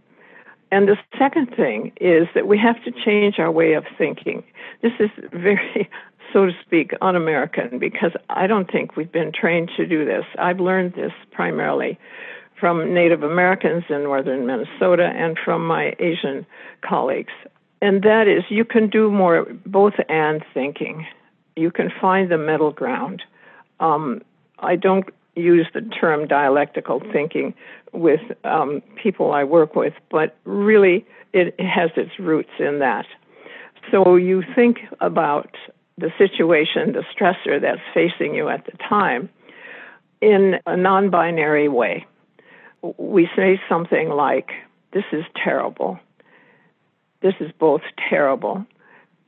And 0.71 0.87
the 0.87 0.97
second 1.19 1.47
thing 1.55 1.91
is 2.01 2.27
that 2.33 2.47
we 2.47 2.57
have 2.57 2.83
to 2.85 2.91
change 2.91 3.37
our 3.37 3.51
way 3.51 3.73
of 3.73 3.83
thinking. 3.97 4.43
This 4.81 4.93
is 4.99 5.09
very, 5.31 5.89
so 6.33 6.45
to 6.45 6.53
speak, 6.65 6.93
un 7.01 7.15
American 7.15 7.77
because 7.77 8.13
I 8.29 8.47
don't 8.47 8.71
think 8.71 8.95
we've 8.95 9.11
been 9.11 9.31
trained 9.31 9.69
to 9.77 9.85
do 9.85 10.05
this. 10.05 10.25
I've 10.39 10.59
learned 10.59 10.93
this 10.93 11.11
primarily 11.31 11.99
from 12.59 12.93
Native 12.93 13.21
Americans 13.21 13.83
in 13.89 14.03
northern 14.03 14.47
Minnesota 14.47 15.11
and 15.15 15.37
from 15.37 15.67
my 15.67 15.93
Asian 15.99 16.45
colleagues. 16.81 17.33
And 17.81 18.01
that 18.03 18.27
is, 18.27 18.43
you 18.49 18.65
can 18.65 18.89
do 18.89 19.11
more 19.11 19.45
both 19.65 19.95
and 20.07 20.43
thinking. 20.53 21.05
You 21.55 21.69
can 21.69 21.91
find 21.99 22.31
the 22.31 22.37
middle 22.37 22.71
ground. 22.71 23.23
Um, 23.81 24.21
I 24.59 24.75
don't 24.77 25.05
use 25.35 25.67
the 25.73 25.81
term 25.81 26.27
dialectical 26.27 27.01
thinking 27.11 27.53
with 27.91 28.21
um, 28.43 28.81
people 29.01 29.31
I 29.33 29.43
work 29.43 29.75
with, 29.75 29.93
but 30.09 30.37
really 30.45 31.05
it 31.33 31.59
has 31.59 31.91
its 31.95 32.11
roots 32.19 32.51
in 32.59 32.79
that. 32.79 33.05
So 33.91 34.15
you 34.15 34.43
think 34.55 34.79
about 34.99 35.55
the 35.97 36.11
situation, 36.17 36.93
the 36.93 37.03
stressor 37.15 37.59
that's 37.59 37.81
facing 37.93 38.35
you 38.35 38.49
at 38.49 38.65
the 38.65 38.77
time, 38.89 39.29
in 40.21 40.55
a 40.65 40.77
non 40.77 41.09
binary 41.09 41.67
way. 41.67 42.05
We 42.97 43.27
say 43.35 43.59
something 43.67 44.09
like, 44.09 44.51
This 44.93 45.05
is 45.11 45.25
terrible. 45.35 45.99
This 47.21 47.35
is 47.39 47.51
both 47.59 47.81
terrible 48.09 48.65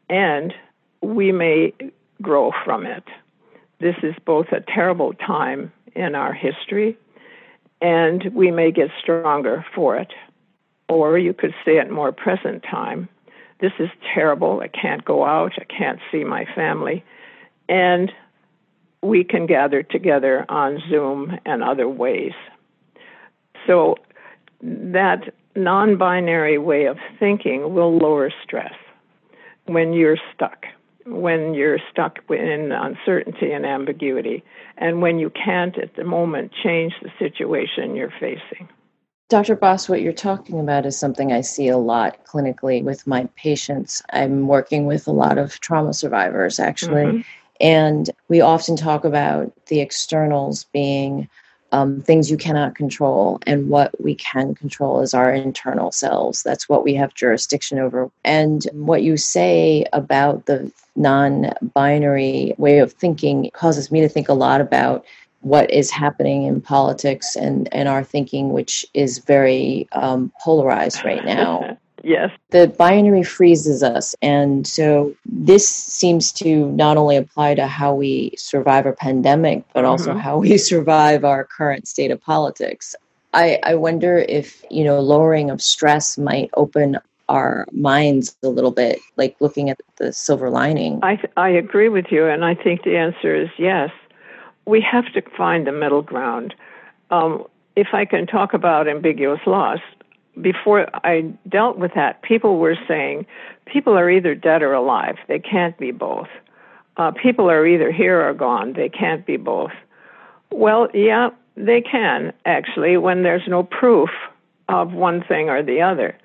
and 0.10 0.54
we 1.02 1.32
may 1.32 1.74
grow 2.22 2.52
from 2.64 2.86
it. 2.86 3.04
This 3.84 3.98
is 4.02 4.16
both 4.26 4.48
a 4.54 4.62
terrible 4.62 5.14
time 5.14 5.74
in 5.94 6.16
our 6.16 6.32
history 6.32 6.98
and 7.82 8.24
we 8.34 8.50
may 8.50 8.72
get 8.72 8.90
stronger 9.02 9.66
for 9.76 9.98
it. 9.98 10.14
Or 10.88 11.18
you 11.18 11.34
could 11.34 11.54
say 11.66 11.80
it 11.80 11.92
more 11.92 12.14
present 12.14 12.64
time. 12.64 13.10
This 13.60 13.74
is 13.80 13.90
terrible. 14.14 14.62
I 14.62 14.70
can't 14.70 15.04
go 15.04 15.26
out. 15.26 15.52
I 15.58 15.66
can't 15.66 16.00
see 16.14 16.24
my 16.24 16.46
family. 16.56 17.04
And 17.68 18.10
we 19.02 19.26
can 19.26 19.48
gather 19.48 19.84
together 19.84 20.46
on 20.48 20.82
Zoom 20.90 21.38
and 21.46 21.62
other 21.62 21.90
ways. 21.90 22.32
So 23.68 23.98
that 24.62 25.34
non 25.58 25.98
binary 25.98 26.58
way 26.58 26.86
of 26.86 26.98
thinking 27.20 27.74
will 27.74 27.98
lower 27.98 28.32
stress 28.44 28.76
when 29.66 29.92
you're 29.92 30.18
stuck, 30.34 30.68
when 31.06 31.54
you're 31.54 31.80
stuck 31.92 32.20
in 32.30 32.72
uncertainty 32.72 33.52
and 33.52 33.66
ambiguity, 33.66 34.44
and 34.78 35.02
when 35.02 35.20
you 35.20 35.30
can't 35.30 35.78
at 35.78 35.96
the 35.96 36.04
moment 36.04 36.52
change 36.64 36.94
the 37.02 37.12
situation 37.20 37.96
you're 37.96 38.14
facing. 38.20 38.70
Dr. 39.30 39.56
Boss, 39.56 39.90
what 39.90 40.02
you're 40.02 40.14
talking 40.14 40.60
about 40.60 40.86
is 40.86 40.98
something 40.98 41.32
I 41.32 41.42
see 41.42 41.68
a 41.68 41.78
lot 41.78 42.24
clinically 42.26 42.84
with 42.84 43.08
my 43.08 43.28
patients. 43.36 44.02
I'm 44.12 44.48
working 44.48 44.86
with 44.86 45.08
a 45.08 45.12
lot 45.12 45.38
of 45.38 45.60
trauma 45.60 45.94
survivors, 45.94 46.60
actually. 46.60 47.06
Mm-hmm. 47.06 47.22
And 47.60 48.10
we 48.28 48.42
often 48.42 48.76
talk 48.76 49.06
about 49.06 49.52
the 49.68 49.80
externals 49.80 50.66
being 50.66 51.30
um, 51.74 52.02
things 52.02 52.30
you 52.30 52.38
cannot 52.38 52.76
control, 52.76 53.40
and 53.48 53.68
what 53.68 54.00
we 54.00 54.14
can 54.14 54.54
control 54.54 55.02
is 55.02 55.14
our 55.14 55.34
internal 55.34 55.92
selves. 55.92 56.44
That's 56.44 56.70
what 56.70 56.84
we 56.84 56.94
have 56.94 57.16
jurisdiction 57.16 57.80
over. 57.80 58.12
And 58.24 58.64
what 58.74 59.02
you 59.02 59.18
say 59.18 59.86
about 59.92 60.46
the 60.46 60.72
non 60.96 61.52
binary 61.74 62.54
way 62.58 62.78
of 62.78 62.94
thinking 62.94 63.50
causes 63.54 63.92
me 63.92 64.02
to 64.02 64.08
think 64.08 64.30
a 64.30 64.34
lot 64.34 64.62
about 64.62 65.04
what 65.42 65.70
is 65.72 65.90
happening 65.90 66.44
in 66.44 66.62
politics 66.62 67.36
and, 67.36 67.68
and 67.74 67.90
our 67.90 68.04
thinking, 68.04 68.54
which 68.54 68.86
is 68.94 69.18
very 69.18 69.90
um, 69.94 70.32
polarized 70.42 71.04
right 71.04 71.26
now. 71.26 71.78
Yes. 72.04 72.32
The 72.50 72.68
binary 72.68 73.24
freezes 73.24 73.82
us. 73.82 74.14
And 74.22 74.68
so 74.68 75.16
this 75.26 75.68
seems 75.68 76.32
to 76.34 76.70
not 76.72 76.98
only 76.98 77.16
apply 77.16 77.56
to 77.56 77.66
how 77.66 77.96
we 77.96 78.34
survive 78.38 78.86
a 78.86 78.92
pandemic, 78.92 79.64
but 79.74 79.86
also 79.86 80.12
mm-hmm. 80.12 80.20
how 80.20 80.38
we 80.38 80.58
survive 80.74 81.24
our 81.24 81.46
current 81.46 81.88
state 81.88 82.12
of 82.12 82.22
politics. 82.22 82.94
I, 83.34 83.58
I 83.64 83.76
wonder 83.76 84.18
if, 84.18 84.64
you 84.70 84.84
know, 84.84 85.00
lowering 85.00 85.50
of 85.50 85.62
stress 85.62 86.18
might 86.18 86.52
open 86.56 86.98
our 87.30 87.66
minds 87.72 88.36
a 88.44 88.50
little 88.50 88.72
bit, 88.72 89.00
like 89.16 89.36
looking 89.40 89.70
at 89.70 89.80
the 89.98 90.12
silver 90.14 90.50
lining. 90.50 91.00
I, 91.02 91.20
I 91.38 91.50
agree 91.50 91.90
with 91.90 92.08
you, 92.12 92.28
and 92.28 92.44
I 92.44 92.54
think 92.54 92.84
the 92.84 92.98
answer 92.98 93.34
is 93.36 93.50
yes. 93.58 93.90
We 94.66 94.82
have 94.82 95.12
to 95.14 95.22
find 95.36 95.66
the 95.66 95.72
middle 95.72 96.02
ground. 96.02 96.54
Um, 97.10 97.46
if 97.76 97.88
I 97.94 98.06
can 98.06 98.28
talk 98.28 98.54
about 98.54 98.88
ambiguous 98.88 99.40
loss, 99.48 99.80
before 100.42 100.88
I 101.06 101.34
dealt 101.48 101.78
with 101.78 101.92
that, 101.96 102.22
people 102.22 102.58
were 102.58 102.78
saying 102.88 103.26
people 103.66 103.94
are 103.94 104.10
either 104.10 104.36
dead 104.36 104.62
or 104.62 104.74
alive. 104.74 105.18
They 105.28 105.40
can't 105.40 105.78
be 105.78 105.92
both. 105.92 106.28
Uh, 106.98 107.12
people 107.12 107.50
are 107.50 107.66
either 107.66 107.92
here 107.92 108.22
or 108.28 108.34
gone. 108.34 108.74
They 108.74 108.90
can't 108.90 109.26
be 109.26 109.38
both. 109.38 109.72
Well, 110.52 110.88
yeah, 110.94 111.30
they 111.56 111.82
can 111.82 112.34
actually 112.46 112.98
when 112.98 113.24
there's 113.24 113.48
no 113.48 113.64
proof 113.64 114.10
of 114.70 114.94
one 114.94 115.24
thing 115.24 115.50
or 115.50 115.64
the 115.64 115.82
other. 115.82 116.18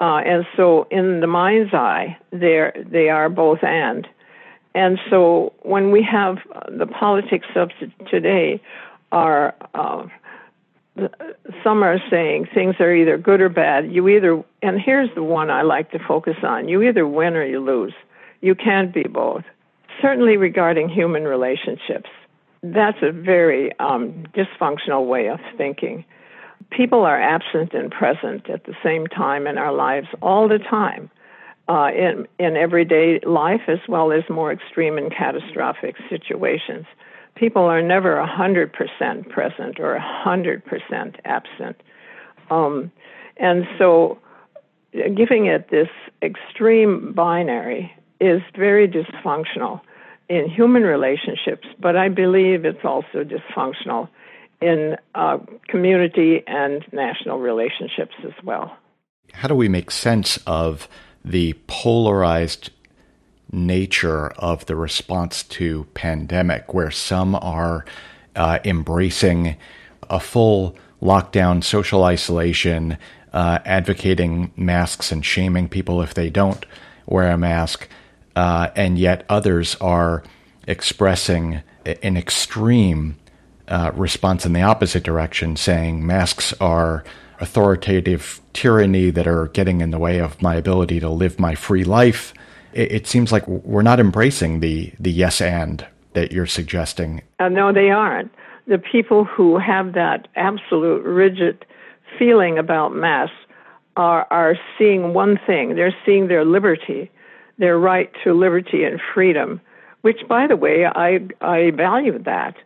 Uh, 0.00 0.18
and 0.24 0.46
so, 0.56 0.86
in 0.90 1.20
the 1.20 1.26
mind's 1.26 1.74
eye, 1.74 2.16
they 2.30 2.70
they 2.86 3.08
are 3.08 3.28
both 3.28 3.64
and. 3.64 4.06
And 4.74 4.98
so, 5.10 5.52
when 5.62 5.90
we 5.90 6.02
have 6.04 6.38
the 6.68 6.86
politics 6.86 7.48
of 7.56 7.70
today 8.08 8.60
are 9.10 9.54
uh, 9.74 10.06
some 11.62 11.82
are 11.82 11.98
saying 12.10 12.48
things 12.54 12.76
are 12.80 12.94
either 12.94 13.18
good 13.18 13.40
or 13.40 13.48
bad. 13.48 13.90
You 13.90 14.08
either, 14.08 14.42
and 14.62 14.80
here's 14.80 15.10
the 15.14 15.22
one 15.22 15.50
I 15.50 15.62
like 15.62 15.90
to 15.92 15.98
focus 15.98 16.36
on 16.42 16.68
you 16.68 16.82
either 16.82 17.06
win 17.06 17.36
or 17.36 17.44
you 17.44 17.60
lose. 17.60 17.94
You 18.40 18.54
can't 18.54 18.92
be 18.92 19.02
both. 19.02 19.44
Certainly 20.00 20.36
regarding 20.36 20.88
human 20.88 21.24
relationships, 21.24 22.08
that's 22.62 22.98
a 23.02 23.12
very 23.12 23.76
um, 23.78 24.24
dysfunctional 24.34 25.06
way 25.06 25.28
of 25.28 25.40
thinking. 25.56 26.04
People 26.70 27.04
are 27.04 27.20
absent 27.20 27.72
and 27.72 27.90
present 27.90 28.48
at 28.50 28.64
the 28.64 28.74
same 28.82 29.06
time 29.06 29.46
in 29.46 29.58
our 29.58 29.72
lives 29.72 30.08
all 30.22 30.48
the 30.48 30.58
time. 30.58 31.10
Uh, 31.68 31.90
in, 31.94 32.26
in 32.38 32.56
everyday 32.56 33.20
life 33.26 33.60
as 33.68 33.78
well 33.90 34.10
as 34.10 34.22
more 34.30 34.50
extreme 34.50 34.96
and 34.96 35.14
catastrophic 35.14 35.96
situations 36.08 36.86
people 37.38 37.62
are 37.62 37.82
never 37.82 38.16
100% 38.16 39.28
present 39.28 39.80
or 39.80 39.98
100% 39.98 41.16
absent. 41.24 41.76
Um, 42.50 42.90
and 43.36 43.66
so 43.78 44.18
giving 44.92 45.46
it 45.46 45.70
this 45.70 45.88
extreme 46.22 47.12
binary 47.12 47.92
is 48.20 48.40
very 48.56 48.88
dysfunctional 48.88 49.80
in 50.28 50.48
human 50.48 50.82
relationships, 50.82 51.66
but 51.78 51.96
I 51.96 52.08
believe 52.08 52.64
it's 52.64 52.84
also 52.84 53.24
dysfunctional 53.24 54.08
in 54.60 54.96
uh, 55.14 55.38
community 55.68 56.42
and 56.46 56.84
national 56.92 57.38
relationships 57.38 58.14
as 58.24 58.32
well. 58.44 58.76
How 59.32 59.48
do 59.48 59.54
we 59.54 59.68
make 59.68 59.90
sense 59.90 60.38
of 60.46 60.88
the 61.24 61.54
polarized 61.66 62.70
nature 63.50 64.28
of 64.38 64.66
the 64.66 64.76
response 64.76 65.42
to 65.42 65.84
pandemic, 65.94 66.74
where 66.74 66.90
some 66.90 67.34
are 67.34 67.84
uh, 68.36 68.58
embracing 68.64 69.56
a 70.10 70.20
full 70.20 70.76
lockdown, 71.02 71.62
social 71.62 72.04
isolation, 72.04 72.98
uh, 73.32 73.58
advocating 73.64 74.52
masks 74.56 75.12
and 75.12 75.24
shaming 75.24 75.68
people 75.68 76.02
if 76.02 76.14
they 76.14 76.30
don't 76.30 76.64
wear 77.06 77.30
a 77.30 77.38
mask, 77.38 77.88
uh, 78.36 78.68
and 78.76 78.98
yet 78.98 79.24
others 79.28 79.76
are 79.76 80.22
expressing 80.66 81.62
an 82.02 82.16
extreme 82.16 83.16
uh, 83.68 83.90
response 83.94 84.44
in 84.44 84.52
the 84.52 84.62
opposite 84.62 85.02
direction, 85.02 85.56
saying 85.56 86.06
masks 86.06 86.52
are 86.60 87.04
authoritative 87.40 88.40
tyranny 88.52 89.10
that 89.10 89.26
are 89.26 89.48
getting 89.48 89.80
in 89.80 89.90
the 89.90 89.98
way 89.98 90.18
of 90.18 90.40
my 90.42 90.56
ability 90.56 91.00
to 91.00 91.08
live 91.08 91.38
my 91.38 91.54
free 91.54 91.84
life 91.84 92.34
it, 92.72 92.92
it 92.92 93.06
seems 93.06 93.32
like 93.32 93.46
we're 93.46 93.82
not 93.82 94.00
embracing 94.00 94.60
the 94.60 94.92
the 94.98 95.10
yes 95.10 95.40
and 95.40 95.86
that 96.14 96.32
you're 96.32 96.46
suggesting. 96.46 97.22
Uh, 97.38 97.48
no, 97.48 97.72
they 97.72 97.90
aren't. 97.90 98.30
The 98.66 98.78
people 98.78 99.24
who 99.24 99.58
have 99.58 99.94
that 99.94 100.28
absolute 100.36 101.02
rigid 101.04 101.64
feeling 102.18 102.58
about 102.58 102.94
mass 102.94 103.30
are 103.96 104.26
are 104.30 104.56
seeing 104.78 105.14
one 105.14 105.38
thing. 105.46 105.74
They're 105.74 105.94
seeing 106.04 106.28
their 106.28 106.44
liberty, 106.44 107.10
their 107.58 107.78
right 107.78 108.10
to 108.24 108.32
liberty 108.32 108.84
and 108.84 109.00
freedom, 109.14 109.60
which, 110.02 110.20
by 110.28 110.46
the 110.46 110.56
way, 110.56 110.86
I 110.86 111.20
I 111.40 111.70
value 111.70 112.18
that. 112.22 112.56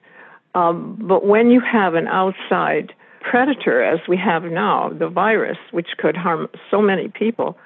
Um, 0.54 0.99
but 1.00 1.25
when 1.25 1.50
you 1.50 1.61
have 1.61 1.94
an 1.94 2.09
outside 2.09 2.92
predator, 3.23 3.82
as 3.82 4.00
we 4.09 4.16
have 4.16 4.44
now, 4.44 4.90
the 4.90 5.09
virus, 5.09 5.59
which 5.71 5.88
could 5.97 6.16
harm 6.16 6.49
so 6.71 6.82
many 6.82 7.09
people, 7.09 7.56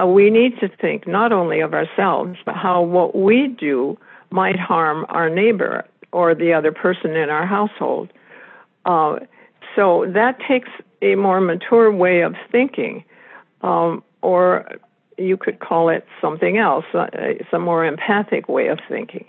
uh, 0.00 0.06
we 0.06 0.30
need 0.30 0.58
to 0.60 0.68
think 0.68 1.06
not 1.06 1.32
only 1.32 1.60
of 1.60 1.74
ourselves, 1.74 2.38
but 2.44 2.54
how 2.54 2.82
what 2.82 3.14
we 3.14 3.48
do 3.48 3.98
might 4.30 4.58
harm 4.58 5.04
our 5.08 5.28
neighbor 5.28 5.84
or 6.12 6.34
the 6.34 6.52
other 6.52 6.72
person 6.72 7.16
in 7.16 7.30
our 7.30 7.46
household. 7.46 8.10
Uh, 8.84 9.16
so 9.76 10.06
that 10.08 10.38
takes 10.46 10.68
a 11.02 11.14
more 11.14 11.40
mature 11.40 11.92
way 11.92 12.20
of 12.22 12.34
thinking, 12.50 13.04
um, 13.62 14.02
or 14.22 14.66
you 15.18 15.36
could 15.36 15.60
call 15.60 15.88
it 15.88 16.06
something 16.20 16.56
else, 16.58 16.84
uh, 16.94 17.06
a 17.52 17.58
more 17.58 17.84
empathic 17.84 18.48
way 18.48 18.68
of 18.68 18.78
thinking. 18.88 19.26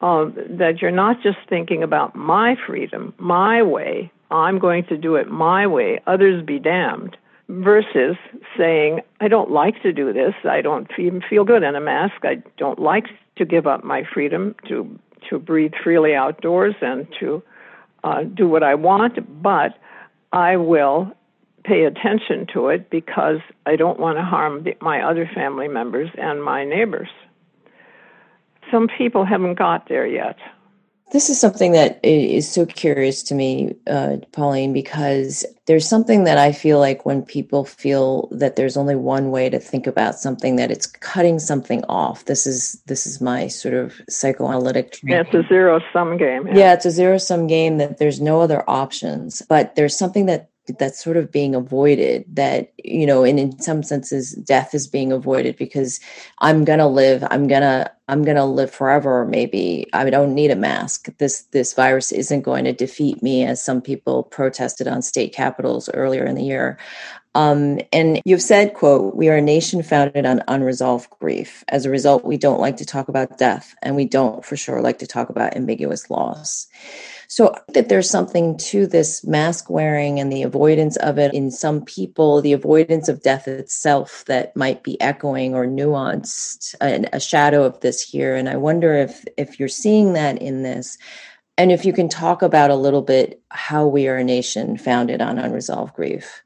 Uh, 0.00 0.24
that 0.48 0.82
you're 0.82 0.90
not 0.90 1.22
just 1.22 1.38
thinking 1.48 1.82
about 1.82 2.16
my 2.16 2.56
freedom, 2.66 3.14
my 3.18 3.62
way, 3.62 4.10
I'm 4.32 4.58
going 4.58 4.84
to 4.86 4.96
do 4.96 5.14
it 5.14 5.28
my 5.30 5.64
way, 5.66 6.00
others 6.08 6.44
be 6.44 6.58
damned, 6.58 7.16
versus 7.60 8.16
saying, 8.56 9.00
I 9.20 9.28
don't 9.28 9.50
like 9.50 9.82
to 9.82 9.92
do 9.92 10.12
this, 10.12 10.34
I 10.44 10.62
don't 10.62 10.90
even 10.98 11.22
feel 11.28 11.44
good 11.44 11.62
in 11.62 11.76
a 11.76 11.80
mask, 11.80 12.24
I 12.24 12.42
don't 12.56 12.78
like 12.78 13.06
to 13.36 13.44
give 13.44 13.66
up 13.66 13.84
my 13.84 14.04
freedom 14.12 14.54
to, 14.68 14.98
to 15.28 15.38
breathe 15.38 15.72
freely 15.82 16.14
outdoors 16.14 16.74
and 16.80 17.06
to 17.20 17.42
uh, 18.04 18.22
do 18.22 18.48
what 18.48 18.62
I 18.62 18.74
want, 18.74 19.42
but 19.42 19.78
I 20.32 20.56
will 20.56 21.12
pay 21.64 21.84
attention 21.84 22.46
to 22.54 22.68
it 22.68 22.90
because 22.90 23.38
I 23.66 23.76
don't 23.76 24.00
want 24.00 24.18
to 24.18 24.24
harm 24.24 24.64
the, 24.64 24.74
my 24.80 25.02
other 25.02 25.30
family 25.32 25.68
members 25.68 26.10
and 26.16 26.42
my 26.42 26.64
neighbors. 26.64 27.08
Some 28.70 28.88
people 28.88 29.24
haven't 29.24 29.54
got 29.54 29.88
there 29.88 30.06
yet. 30.06 30.36
This 31.12 31.28
is 31.28 31.38
something 31.38 31.72
that 31.72 32.00
is 32.02 32.50
so 32.50 32.64
curious 32.64 33.22
to 33.24 33.34
me, 33.34 33.74
uh, 33.86 34.16
Pauline, 34.32 34.72
because 34.72 35.44
there's 35.66 35.86
something 35.86 36.24
that 36.24 36.38
I 36.38 36.52
feel 36.52 36.78
like 36.78 37.04
when 37.04 37.22
people 37.22 37.66
feel 37.66 38.28
that 38.32 38.56
there's 38.56 38.78
only 38.78 38.96
one 38.96 39.30
way 39.30 39.50
to 39.50 39.60
think 39.60 39.86
about 39.86 40.14
something, 40.14 40.56
that 40.56 40.70
it's 40.70 40.86
cutting 40.86 41.38
something 41.38 41.84
off. 41.84 42.24
This 42.24 42.46
is 42.46 42.82
this 42.86 43.06
is 43.06 43.20
my 43.20 43.48
sort 43.48 43.74
of 43.74 44.00
psychoanalytic. 44.08 44.92
Training. 44.92 45.16
Yeah, 45.16 45.20
it's 45.20 45.34
a 45.34 45.48
zero 45.48 45.80
sum 45.92 46.16
game. 46.16 46.46
Yeah. 46.46 46.56
yeah, 46.56 46.72
it's 46.72 46.86
a 46.86 46.90
zero 46.90 47.18
sum 47.18 47.46
game. 47.46 47.76
That 47.76 47.98
there's 47.98 48.20
no 48.20 48.40
other 48.40 48.64
options, 48.66 49.42
but 49.42 49.74
there's 49.74 49.96
something 49.96 50.24
that 50.26 50.48
that's 50.78 51.02
sort 51.02 51.16
of 51.16 51.32
being 51.32 51.54
avoided 51.54 52.24
that 52.28 52.72
you 52.84 53.06
know 53.06 53.24
and 53.24 53.40
in 53.40 53.60
some 53.60 53.82
senses 53.82 54.32
death 54.32 54.74
is 54.74 54.86
being 54.86 55.10
avoided 55.10 55.56
because 55.56 55.98
i'm 56.38 56.64
gonna 56.64 56.88
live 56.88 57.24
i'm 57.30 57.48
gonna 57.48 57.90
i'm 58.08 58.22
gonna 58.22 58.46
live 58.46 58.70
forever 58.70 59.24
maybe. 59.24 59.86
I 59.92 60.08
don't 60.10 60.34
need 60.34 60.50
a 60.50 60.56
mask. 60.56 61.08
This 61.18 61.42
this 61.52 61.72
virus 61.74 62.12
isn't 62.12 62.42
going 62.42 62.64
to 62.64 62.72
defeat 62.72 63.22
me 63.22 63.44
as 63.44 63.62
some 63.62 63.80
people 63.80 64.24
protested 64.24 64.86
on 64.86 65.02
state 65.02 65.34
capitals 65.34 65.88
earlier 65.94 66.24
in 66.24 66.34
the 66.34 66.44
year. 66.44 66.78
Um, 67.34 67.80
and 67.92 68.20
you've 68.26 68.42
said 68.42 68.74
quote 68.74 69.16
we 69.16 69.28
are 69.30 69.36
a 69.36 69.42
nation 69.42 69.82
founded 69.82 70.26
on 70.26 70.42
unresolved 70.48 71.10
grief. 71.18 71.64
As 71.68 71.86
a 71.86 71.90
result 71.90 72.24
we 72.24 72.36
don't 72.36 72.60
like 72.60 72.76
to 72.76 72.86
talk 72.86 73.08
about 73.08 73.38
death 73.38 73.74
and 73.82 73.96
we 73.96 74.04
don't 74.04 74.44
for 74.44 74.56
sure 74.56 74.80
like 74.82 74.98
to 74.98 75.06
talk 75.06 75.30
about 75.30 75.56
ambiguous 75.56 76.10
loss 76.10 76.66
so 77.32 77.54
that 77.68 77.88
there's 77.88 78.10
something 78.10 78.58
to 78.58 78.86
this 78.86 79.24
mask 79.24 79.70
wearing 79.70 80.20
and 80.20 80.30
the 80.30 80.42
avoidance 80.42 80.98
of 80.98 81.16
it 81.16 81.32
in 81.32 81.50
some 81.50 81.82
people, 81.82 82.42
the 82.42 82.52
avoidance 82.52 83.08
of 83.08 83.22
death 83.22 83.48
itself 83.48 84.22
that 84.26 84.54
might 84.54 84.82
be 84.82 85.00
echoing 85.00 85.54
or 85.54 85.66
nuanced, 85.66 86.74
a, 86.82 87.08
a 87.16 87.18
shadow 87.18 87.64
of 87.64 87.80
this 87.80 88.02
here. 88.02 88.36
And 88.36 88.50
I 88.50 88.56
wonder 88.56 88.92
if 88.92 89.24
if 89.38 89.58
you're 89.58 89.66
seeing 89.66 90.12
that 90.12 90.42
in 90.42 90.62
this. 90.62 90.98
And 91.56 91.72
if 91.72 91.86
you 91.86 91.94
can 91.94 92.10
talk 92.10 92.42
about 92.42 92.70
a 92.70 92.74
little 92.74 93.00
bit 93.00 93.40
how 93.48 93.86
we 93.86 94.08
are 94.08 94.16
a 94.16 94.24
nation 94.24 94.76
founded 94.76 95.22
on 95.22 95.38
unresolved 95.38 95.94
grief. 95.94 96.42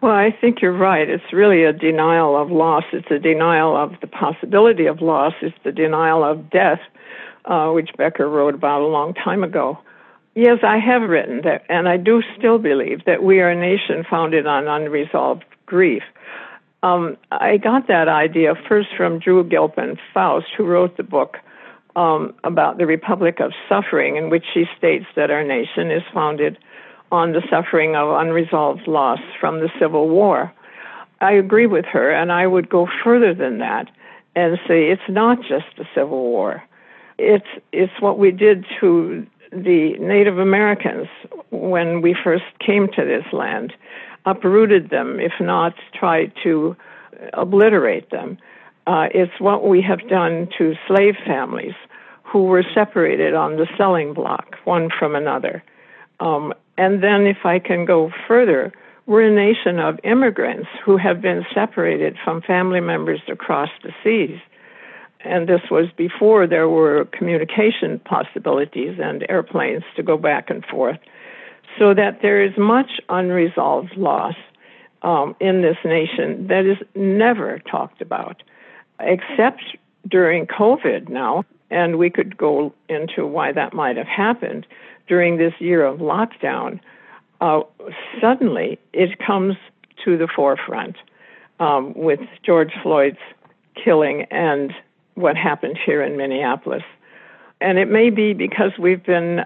Well, 0.00 0.16
I 0.16 0.36
think 0.40 0.60
you're 0.60 0.76
right. 0.76 1.08
It's 1.08 1.32
really 1.32 1.62
a 1.62 1.72
denial 1.72 2.36
of 2.36 2.50
loss. 2.50 2.82
It's 2.92 3.12
a 3.12 3.20
denial 3.20 3.76
of 3.76 3.92
the 4.00 4.08
possibility 4.08 4.86
of 4.86 5.00
loss. 5.00 5.34
It's 5.42 5.56
the 5.62 5.70
denial 5.70 6.24
of 6.24 6.50
death, 6.50 6.80
uh, 7.44 7.70
which 7.70 7.90
Becker 7.96 8.28
wrote 8.28 8.54
about 8.54 8.82
a 8.82 8.88
long 8.88 9.14
time 9.14 9.44
ago. 9.44 9.78
Yes, 10.34 10.58
I 10.64 10.78
have 10.78 11.08
written 11.08 11.42
that, 11.44 11.64
and 11.68 11.88
I 11.88 11.96
do 11.96 12.20
still 12.36 12.58
believe 12.58 13.04
that 13.04 13.22
we 13.22 13.40
are 13.40 13.50
a 13.50 13.54
nation 13.54 14.04
founded 14.08 14.46
on 14.46 14.66
unresolved 14.66 15.44
grief. 15.64 16.02
Um, 16.82 17.16
I 17.30 17.56
got 17.56 17.86
that 17.86 18.08
idea 18.08 18.54
first 18.68 18.88
from 18.96 19.20
Drew 19.20 19.44
Gilpin 19.44 19.96
Faust, 20.12 20.46
who 20.56 20.66
wrote 20.66 20.96
the 20.96 21.04
book 21.04 21.36
um, 21.94 22.34
about 22.42 22.78
the 22.78 22.86
Republic 22.86 23.38
of 23.38 23.52
Suffering, 23.68 24.16
in 24.16 24.28
which 24.28 24.44
she 24.52 24.64
states 24.76 25.06
that 25.14 25.30
our 25.30 25.44
nation 25.44 25.92
is 25.92 26.02
founded 26.12 26.58
on 27.12 27.32
the 27.32 27.42
suffering 27.48 27.94
of 27.94 28.08
unresolved 28.20 28.88
loss 28.88 29.20
from 29.40 29.60
the 29.60 29.70
Civil 29.78 30.08
War. 30.08 30.52
I 31.20 31.32
agree 31.32 31.66
with 31.66 31.84
her, 31.86 32.10
and 32.10 32.32
I 32.32 32.48
would 32.48 32.68
go 32.68 32.88
further 33.04 33.34
than 33.34 33.58
that 33.58 33.88
and 34.34 34.58
say 34.66 34.90
it's 34.90 35.08
not 35.08 35.38
just 35.42 35.66
the 35.78 35.86
Civil 35.94 36.24
War. 36.24 36.62
It's 37.18 37.46
it's 37.72 37.92
what 38.00 38.18
we 38.18 38.32
did 38.32 38.66
to 38.80 39.24
the 39.54 39.96
Native 40.00 40.38
Americans, 40.38 41.06
when 41.50 42.02
we 42.02 42.16
first 42.24 42.44
came 42.64 42.88
to 42.88 43.04
this 43.04 43.24
land, 43.32 43.72
uprooted 44.26 44.90
them, 44.90 45.20
if 45.20 45.32
not 45.40 45.74
tried 45.98 46.32
to 46.42 46.76
obliterate 47.32 48.10
them. 48.10 48.38
Uh, 48.86 49.06
it's 49.14 49.32
what 49.38 49.66
we 49.66 49.80
have 49.80 50.06
done 50.08 50.48
to 50.58 50.74
slave 50.86 51.14
families 51.26 51.74
who 52.22 52.44
were 52.44 52.64
separated 52.74 53.34
on 53.34 53.56
the 53.56 53.66
selling 53.78 54.12
block, 54.12 54.56
one 54.64 54.88
from 54.98 55.14
another. 55.14 55.62
Um, 56.20 56.52
and 56.76 57.02
then, 57.02 57.26
if 57.26 57.44
I 57.44 57.60
can 57.60 57.84
go 57.84 58.10
further, 58.26 58.72
we're 59.06 59.22
a 59.22 59.34
nation 59.34 59.78
of 59.78 60.00
immigrants 60.02 60.68
who 60.84 60.96
have 60.96 61.20
been 61.20 61.44
separated 61.54 62.16
from 62.24 62.42
family 62.42 62.80
members 62.80 63.20
across 63.28 63.68
the 63.82 63.92
seas 64.02 64.40
and 65.24 65.48
this 65.48 65.62
was 65.70 65.86
before 65.96 66.46
there 66.46 66.68
were 66.68 67.06
communication 67.06 67.98
possibilities 68.00 68.98
and 69.02 69.24
airplanes 69.28 69.84
to 69.96 70.02
go 70.02 70.16
back 70.16 70.50
and 70.50 70.64
forth. 70.66 70.98
So 71.78 71.94
that 71.94 72.20
there 72.22 72.42
is 72.42 72.52
much 72.56 73.00
unresolved 73.08 73.96
loss 73.96 74.36
um, 75.02 75.34
in 75.40 75.62
this 75.62 75.76
nation 75.84 76.46
that 76.48 76.64
is 76.66 76.78
never 76.94 77.58
talked 77.70 78.00
about, 78.00 78.42
except 79.00 79.62
during 80.08 80.46
COVID 80.46 81.08
now. 81.08 81.44
And 81.70 81.98
we 81.98 82.10
could 82.10 82.36
go 82.36 82.72
into 82.88 83.26
why 83.26 83.52
that 83.52 83.72
might 83.72 83.96
have 83.96 84.06
happened 84.06 84.66
during 85.08 85.36
this 85.36 85.54
year 85.58 85.84
of 85.84 85.98
lockdown. 85.98 86.78
Uh, 87.40 87.62
suddenly, 88.20 88.78
it 88.92 89.18
comes 89.18 89.56
to 90.04 90.16
the 90.16 90.28
forefront 90.28 90.96
um, 91.58 91.92
with 91.94 92.20
George 92.44 92.72
Floyd's 92.82 93.18
killing 93.82 94.22
and 94.30 94.72
what 95.14 95.36
happened 95.36 95.78
here 95.84 96.02
in 96.02 96.16
Minneapolis. 96.16 96.82
And 97.60 97.78
it 97.78 97.88
may 97.88 98.10
be 98.10 98.34
because 98.34 98.72
we've 98.78 99.04
been 99.04 99.44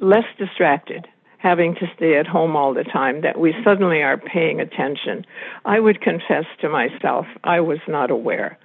less 0.00 0.24
distracted, 0.38 1.06
having 1.38 1.74
to 1.76 1.90
stay 1.96 2.16
at 2.18 2.26
home 2.26 2.56
all 2.56 2.74
the 2.74 2.84
time, 2.84 3.22
that 3.22 3.38
we 3.38 3.54
suddenly 3.64 4.02
are 4.02 4.18
paying 4.18 4.60
attention. 4.60 5.24
I 5.64 5.80
would 5.80 6.00
confess 6.00 6.44
to 6.60 6.68
myself, 6.68 7.26
I 7.44 7.60
was 7.60 7.78
not 7.88 8.10
aware 8.10 8.58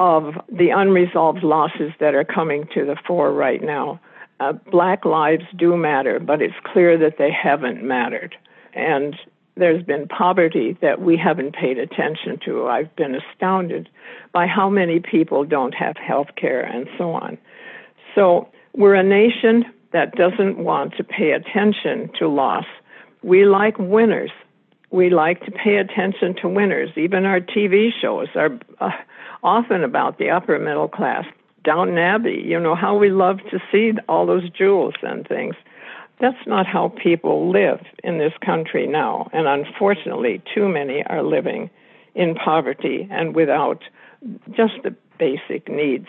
of 0.00 0.34
the 0.48 0.70
unresolved 0.70 1.42
losses 1.42 1.92
that 2.00 2.14
are 2.14 2.24
coming 2.24 2.68
to 2.74 2.84
the 2.84 2.96
fore 3.06 3.32
right 3.32 3.62
now. 3.62 4.00
Uh, 4.40 4.52
black 4.52 5.04
lives 5.04 5.44
do 5.56 5.76
matter, 5.76 6.20
but 6.20 6.40
it's 6.40 6.54
clear 6.64 6.96
that 6.98 7.18
they 7.18 7.30
haven't 7.32 7.82
mattered. 7.82 8.36
And 8.74 9.16
there's 9.58 9.82
been 9.82 10.06
poverty 10.08 10.76
that 10.80 11.00
we 11.00 11.16
haven't 11.16 11.54
paid 11.54 11.78
attention 11.78 12.38
to. 12.44 12.66
I've 12.66 12.94
been 12.96 13.14
astounded 13.14 13.88
by 14.32 14.46
how 14.46 14.68
many 14.70 15.00
people 15.00 15.44
don't 15.44 15.74
have 15.74 15.96
health 15.96 16.28
care 16.36 16.62
and 16.62 16.88
so 16.96 17.12
on. 17.12 17.38
So 18.14 18.48
we're 18.74 18.94
a 18.94 19.02
nation 19.02 19.64
that 19.92 20.14
doesn't 20.14 20.58
want 20.58 20.94
to 20.96 21.04
pay 21.04 21.32
attention 21.32 22.10
to 22.18 22.28
loss. 22.28 22.66
We 23.22 23.44
like 23.44 23.78
winners. 23.78 24.30
We 24.90 25.10
like 25.10 25.44
to 25.44 25.50
pay 25.50 25.76
attention 25.76 26.34
to 26.42 26.48
winners. 26.48 26.90
Even 26.96 27.26
our 27.26 27.40
TV 27.40 27.90
shows 28.00 28.28
are 28.34 28.58
uh, 28.80 28.90
often 29.42 29.84
about 29.84 30.18
the 30.18 30.30
upper 30.30 30.58
middle 30.58 30.88
class. 30.88 31.24
Downton 31.64 31.98
Abbey, 31.98 32.42
you 32.44 32.58
know, 32.58 32.74
how 32.74 32.96
we 32.96 33.10
love 33.10 33.38
to 33.50 33.58
see 33.70 33.92
all 34.08 34.26
those 34.26 34.48
jewels 34.50 34.94
and 35.02 35.26
things. 35.26 35.54
That's 36.20 36.46
not 36.46 36.66
how 36.66 36.88
people 37.02 37.50
live 37.50 37.80
in 38.02 38.18
this 38.18 38.32
country 38.44 38.86
now. 38.86 39.30
And 39.32 39.46
unfortunately, 39.46 40.42
too 40.54 40.68
many 40.68 41.04
are 41.06 41.22
living 41.22 41.70
in 42.14 42.34
poverty 42.34 43.08
and 43.10 43.34
without 43.34 43.82
just 44.50 44.74
the 44.82 44.94
basic 45.18 45.68
needs. 45.68 46.08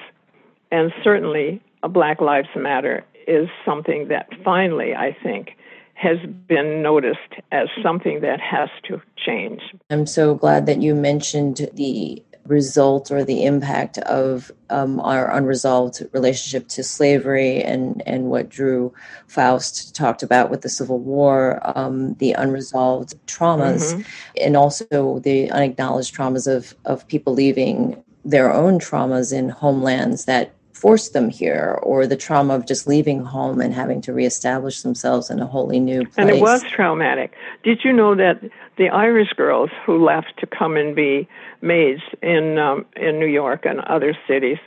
And 0.71 0.91
certainly, 1.03 1.61
a 1.83 1.89
Black 1.89 2.21
Lives 2.21 2.49
Matter 2.55 3.03
is 3.27 3.47
something 3.65 4.07
that 4.07 4.27
finally, 4.43 4.95
I 4.95 5.15
think, 5.21 5.51
has 5.93 6.17
been 6.47 6.81
noticed 6.81 7.19
as 7.51 7.67
something 7.83 8.21
that 8.21 8.39
has 8.39 8.69
to 8.87 9.01
change. 9.17 9.61
I'm 9.89 10.05
so 10.05 10.33
glad 10.33 10.65
that 10.65 10.81
you 10.81 10.95
mentioned 10.95 11.69
the 11.73 12.23
result 12.49 13.11
or 13.11 13.23
the 13.23 13.45
impact 13.45 13.99
of 13.99 14.51
um, 14.71 14.99
our 14.99 15.31
unresolved 15.31 16.05
relationship 16.11 16.67
to 16.67 16.83
slavery 16.83 17.61
and, 17.61 18.01
and 18.05 18.25
what 18.25 18.49
Drew 18.49 18.91
Faust 19.27 19.95
talked 19.95 20.23
about 20.23 20.49
with 20.49 20.61
the 20.61 20.69
Civil 20.69 20.99
War, 20.99 21.61
um, 21.77 22.15
the 22.15 22.33
unresolved 22.33 23.15
traumas, 23.27 23.93
mm-hmm. 23.93 24.01
and 24.41 24.57
also 24.57 25.19
the 25.19 25.51
unacknowledged 25.51 26.15
traumas 26.15 26.47
of, 26.47 26.75
of 26.85 27.07
people 27.07 27.33
leaving 27.33 28.03
their 28.25 28.51
own 28.51 28.79
traumas 28.79 29.31
in 29.31 29.49
homelands 29.49 30.25
that 30.25 30.53
forced 30.73 31.11
them 31.11 31.29
here 31.29 31.77
or 31.83 32.07
the 32.07 32.15
trauma 32.15 32.55
of 32.55 32.65
just 32.65 32.87
leaving 32.87 33.23
home 33.23 33.59
and 33.59 33.73
having 33.73 34.01
to 34.01 34.13
reestablish 34.13 34.81
themselves 34.81 35.29
in 35.29 35.39
a 35.39 35.45
wholly 35.45 35.79
new 35.79 36.05
place. 36.05 36.13
And 36.17 36.29
it 36.29 36.41
was 36.41 36.63
traumatic. 36.63 37.33
Did 37.63 37.83
you 37.83 37.91
know 37.91 38.15
that 38.15 38.39
the 38.77 38.87
Irish 38.87 39.33
girls 39.33 39.69
who 39.85 40.03
left 40.03 40.39
to 40.39 40.47
come 40.47 40.77
and 40.77 40.95
be 40.95 41.27
maids 41.61 42.01
in 42.21 42.57
um, 42.57 42.85
in 42.95 43.19
New 43.19 43.27
York 43.27 43.65
and 43.65 43.79
other 43.81 44.17
cities, 44.27 44.57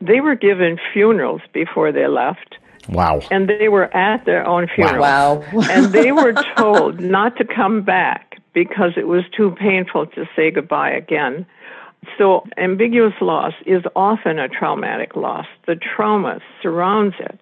they 0.00 0.20
were 0.20 0.34
given 0.34 0.78
funerals 0.92 1.40
before 1.52 1.92
they 1.92 2.06
left. 2.06 2.56
Wow. 2.88 3.20
And 3.30 3.48
they 3.48 3.68
were 3.68 3.94
at 3.94 4.24
their 4.24 4.46
own 4.46 4.66
funeral. 4.74 5.00
Wow. 5.00 5.42
and 5.70 5.92
they 5.92 6.12
were 6.12 6.32
told 6.56 7.00
not 7.00 7.36
to 7.36 7.44
come 7.44 7.82
back 7.82 8.40
because 8.54 8.92
it 8.96 9.06
was 9.06 9.24
too 9.36 9.54
painful 9.58 10.06
to 10.06 10.26
say 10.34 10.50
goodbye 10.50 10.90
again. 10.90 11.46
So, 12.16 12.44
ambiguous 12.56 13.14
loss 13.20 13.52
is 13.66 13.82
often 13.94 14.38
a 14.38 14.48
traumatic 14.48 15.16
loss. 15.16 15.46
The 15.66 15.76
trauma 15.76 16.40
surrounds 16.62 17.16
it. 17.18 17.38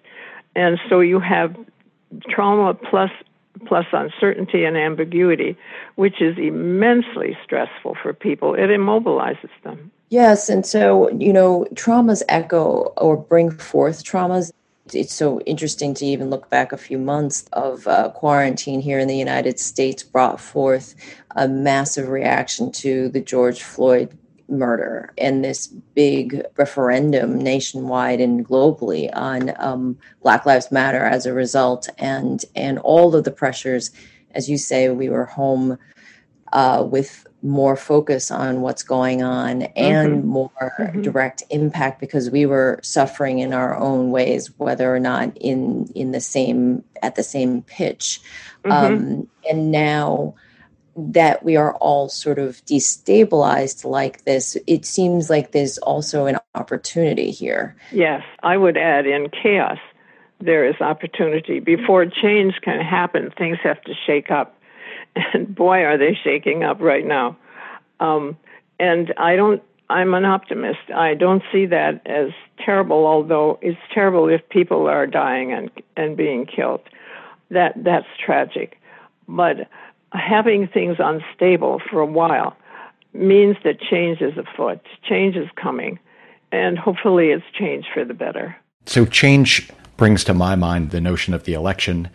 And 0.55 0.79
so 0.89 0.99
you 0.99 1.19
have 1.19 1.55
trauma 2.29 2.73
plus 2.73 3.11
plus 3.65 3.85
uncertainty 3.91 4.65
and 4.65 4.77
ambiguity, 4.77 5.57
which 5.95 6.21
is 6.21 6.37
immensely 6.37 7.37
stressful 7.43 7.97
for 8.01 8.13
people. 8.13 8.53
It 8.53 8.67
immobilizes 8.67 9.49
them. 9.63 9.91
Yes, 10.09 10.49
and 10.49 10.65
so, 10.65 11.09
you 11.11 11.33
know, 11.33 11.65
traumas 11.73 12.23
echo 12.29 12.93
or 12.97 13.17
bring 13.17 13.51
forth 13.51 14.03
traumas. 14.03 14.51
It's 14.93 15.13
so 15.13 15.41
interesting 15.41 15.93
to 15.95 16.05
even 16.05 16.29
look 16.29 16.49
back 16.49 16.71
a 16.71 16.77
few 16.77 16.97
months 16.97 17.45
of 17.51 17.85
uh, 17.87 18.09
quarantine 18.11 18.79
here 18.79 18.99
in 18.99 19.09
the 19.09 19.17
United 19.17 19.59
States 19.59 20.01
brought 20.01 20.39
forth 20.39 20.95
a 21.35 21.47
massive 21.47 22.07
reaction 22.07 22.71
to 22.71 23.09
the 23.09 23.19
George 23.19 23.61
Floyd 23.61 24.17
murder 24.49 25.13
and 25.17 25.43
this 25.43 25.67
big 25.67 26.43
referendum 26.57 27.37
nationwide 27.37 28.21
and 28.21 28.45
globally 28.45 29.09
on 29.13 29.53
um, 29.57 29.97
Black 30.21 30.45
Lives 30.45 30.71
Matter 30.71 31.03
as 31.03 31.25
a 31.25 31.33
result, 31.33 31.89
and 31.97 32.43
and 32.55 32.79
all 32.79 33.15
of 33.15 33.23
the 33.23 33.31
pressures, 33.31 33.91
as 34.31 34.49
you 34.49 34.57
say, 34.57 34.89
we 34.89 35.09
were 35.09 35.25
home 35.25 35.77
uh, 36.53 36.85
with 36.89 37.27
more 37.43 37.75
focus 37.75 38.31
on 38.31 38.61
what's 38.61 38.83
going 38.83 39.21
on 39.21 39.61
and 39.61 40.19
mm-hmm. 40.19 40.27
more 40.27 40.51
mm-hmm. 40.79 41.01
direct 41.01 41.43
impact 41.49 41.99
because 41.99 42.31
we 42.31 42.45
were 42.45 42.79
suffering 42.81 43.39
in 43.39 43.53
our 43.53 43.77
own 43.77 44.09
ways 44.09 44.51
whether 44.57 44.93
or 44.93 44.99
not 44.99 45.35
in 45.37 45.85
in 45.93 46.11
the 46.11 46.19
same 46.19 46.83
at 47.03 47.15
the 47.15 47.23
same 47.23 47.61
pitch 47.61 48.19
mm-hmm. 48.65 48.71
um, 48.71 49.27
and 49.49 49.71
now 49.71 50.33
that 50.97 51.43
we 51.43 51.55
are 51.55 51.75
all 51.75 52.09
sort 52.09 52.39
of 52.39 52.65
destabilized 52.65 53.85
like 53.85 54.25
this, 54.25 54.57
it 54.65 54.85
seems 54.85 55.29
like 55.29 55.51
there's 55.51 55.77
also 55.77 56.25
an 56.25 56.37
opportunity 56.55 57.29
here. 57.29 57.75
Yes, 57.91 58.23
I 58.41 58.57
would 58.57 58.77
add 58.77 59.05
in 59.05 59.29
chaos, 59.29 59.77
there 60.39 60.67
is 60.67 60.75
opportunity. 60.81 61.59
Before 61.59 62.05
change 62.05 62.55
can 62.61 62.81
happen, 62.81 63.31
things 63.37 63.57
have 63.63 63.81
to 63.83 63.93
shake 64.05 64.31
up. 64.31 64.55
And 65.33 65.55
boy, 65.55 65.83
are 65.83 65.97
they 65.97 66.15
shaking 66.23 66.63
up 66.63 66.79
right 66.79 67.05
now. 67.05 67.37
Um, 67.99 68.37
and 68.79 69.13
I 69.17 69.35
don't, 69.35 69.63
I'm 69.89 70.13
an 70.13 70.25
optimist. 70.25 70.91
I 70.93 71.15
don't 71.15 71.41
see 71.51 71.65
that 71.67 72.05
as 72.05 72.29
terrible, 72.63 73.07
although 73.07 73.57
it's 73.61 73.79
terrible 73.93 74.29
if 74.29 74.47
people 74.49 74.87
are 74.87 75.07
dying 75.07 75.53
and, 75.53 75.71
and 75.95 76.15
being 76.15 76.45
killed. 76.45 76.81
That, 77.49 77.73
that's 77.77 78.05
tragic. 78.23 78.77
But 79.27 79.69
having 80.13 80.67
things 80.67 80.97
unstable 80.99 81.81
for 81.89 81.99
a 81.99 82.05
while 82.05 82.55
means 83.13 83.57
that 83.63 83.79
change 83.79 84.21
is 84.21 84.37
afoot, 84.37 84.81
change 85.03 85.35
is 85.35 85.49
coming, 85.55 85.99
and 86.51 86.77
hopefully 86.77 87.29
it's 87.29 87.45
change 87.53 87.85
for 87.93 88.05
the 88.05 88.13
better. 88.13 88.55
So, 88.85 89.05
change 89.05 89.69
brings 89.97 90.23
to 90.25 90.33
my 90.33 90.55
mind 90.55 90.91
the 90.91 91.01
notion 91.01 91.33
of 91.33 91.43
the 91.43 91.53
election. 91.53 92.09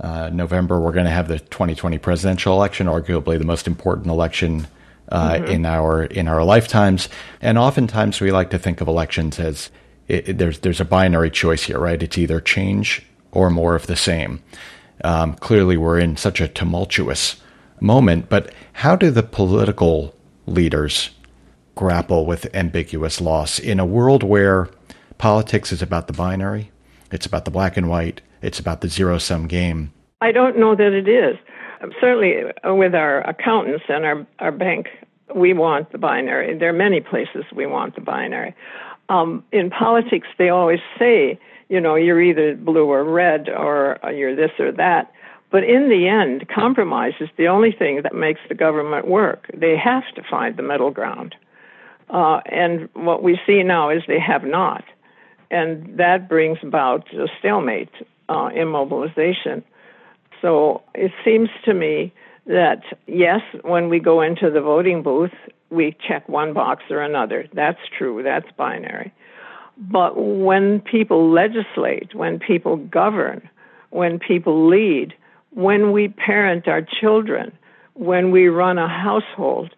Uh, 0.00 0.30
November, 0.32 0.80
we're 0.80 0.92
going 0.92 1.04
to 1.04 1.10
have 1.10 1.28
the 1.28 1.38
2020 1.38 1.98
presidential 1.98 2.54
election, 2.54 2.86
arguably 2.86 3.38
the 3.38 3.44
most 3.44 3.66
important 3.66 4.08
election 4.08 4.66
uh, 5.10 5.34
mm-hmm. 5.34 5.46
in 5.46 5.66
our 5.66 6.04
in 6.04 6.28
our 6.28 6.44
lifetimes. 6.44 7.08
And 7.40 7.58
oftentimes, 7.58 8.20
we 8.20 8.30
like 8.32 8.50
to 8.50 8.58
think 8.58 8.80
of 8.80 8.88
elections 8.88 9.38
as 9.38 9.70
it, 10.08 10.30
it, 10.30 10.38
there's 10.38 10.60
there's 10.60 10.80
a 10.80 10.84
binary 10.84 11.30
choice 11.30 11.64
here, 11.64 11.78
right? 11.78 12.02
It's 12.02 12.18
either 12.18 12.40
change 12.40 13.02
or 13.32 13.50
more 13.50 13.74
of 13.74 13.86
the 13.86 13.96
same. 13.96 14.42
Um, 15.04 15.34
clearly, 15.34 15.76
we're 15.76 15.98
in 15.98 16.16
such 16.16 16.40
a 16.40 16.48
tumultuous 16.48 17.40
moment, 17.80 18.28
but 18.28 18.52
how 18.74 18.96
do 18.96 19.10
the 19.10 19.22
political 19.22 20.14
leaders 20.46 21.10
grapple 21.74 22.26
with 22.26 22.54
ambiguous 22.54 23.20
loss 23.20 23.58
in 23.58 23.80
a 23.80 23.86
world 23.86 24.22
where 24.22 24.68
politics 25.18 25.72
is 25.72 25.82
about 25.82 26.06
the 26.06 26.12
binary, 26.12 26.70
it's 27.10 27.26
about 27.26 27.44
the 27.44 27.50
black 27.50 27.76
and 27.76 27.88
white, 27.88 28.20
it's 28.42 28.58
about 28.58 28.80
the 28.80 28.88
zero 28.88 29.18
sum 29.18 29.46
game? 29.46 29.92
I 30.20 30.32
don't 30.32 30.58
know 30.58 30.74
that 30.76 30.92
it 30.92 31.08
is. 31.08 31.36
Certainly, 32.00 32.52
uh, 32.66 32.74
with 32.74 32.94
our 32.94 33.20
accountants 33.22 33.84
and 33.88 34.04
our, 34.04 34.26
our 34.38 34.52
bank, 34.52 34.88
we 35.34 35.54
want 35.54 35.92
the 35.92 35.98
binary. 35.98 36.58
There 36.58 36.68
are 36.68 36.74
many 36.74 37.00
places 37.00 37.44
we 37.54 37.64
want 37.64 37.94
the 37.94 38.02
binary. 38.02 38.54
Um, 39.08 39.42
in 39.50 39.70
politics, 39.70 40.28
they 40.36 40.50
always 40.50 40.80
say 40.98 41.38
you 41.70 41.80
know, 41.80 41.94
you're 41.94 42.20
either 42.20 42.56
blue 42.56 42.86
or 42.86 43.04
red 43.04 43.48
or 43.48 43.98
you're 44.12 44.34
this 44.34 44.50
or 44.58 44.72
that. 44.72 45.12
But 45.50 45.64
in 45.64 45.88
the 45.88 46.08
end, 46.08 46.48
compromise 46.48 47.14
is 47.20 47.28
the 47.38 47.46
only 47.46 47.72
thing 47.72 48.02
that 48.02 48.14
makes 48.14 48.40
the 48.48 48.54
government 48.56 49.06
work. 49.06 49.48
They 49.54 49.76
have 49.76 50.02
to 50.16 50.22
find 50.28 50.56
the 50.56 50.64
middle 50.64 50.90
ground. 50.90 51.36
Uh, 52.08 52.40
and 52.46 52.88
what 52.94 53.22
we 53.22 53.38
see 53.46 53.62
now 53.62 53.88
is 53.88 54.02
they 54.06 54.18
have 54.18 54.42
not. 54.42 54.84
And 55.50 55.96
that 55.98 56.28
brings 56.28 56.58
about 56.62 57.12
a 57.14 57.28
stalemate, 57.38 57.90
uh, 58.28 58.50
immobilization. 58.50 59.62
So 60.42 60.82
it 60.94 61.12
seems 61.24 61.50
to 61.64 61.74
me 61.74 62.12
that, 62.46 62.82
yes, 63.06 63.42
when 63.62 63.88
we 63.88 64.00
go 64.00 64.22
into 64.22 64.50
the 64.50 64.60
voting 64.60 65.02
booth, 65.02 65.34
we 65.70 65.96
check 66.06 66.28
one 66.28 66.52
box 66.52 66.82
or 66.90 67.00
another. 67.00 67.46
That's 67.52 67.78
true, 67.96 68.22
that's 68.24 68.50
binary. 68.56 69.12
But 69.80 70.14
when 70.16 70.80
people 70.80 71.32
legislate, 71.32 72.14
when 72.14 72.38
people 72.38 72.76
govern, 72.76 73.48
when 73.88 74.18
people 74.18 74.68
lead, 74.68 75.14
when 75.50 75.92
we 75.92 76.08
parent 76.08 76.68
our 76.68 76.82
children, 76.82 77.50
when 77.94 78.30
we 78.30 78.48
run 78.48 78.76
a 78.78 78.88
household, 78.88 79.74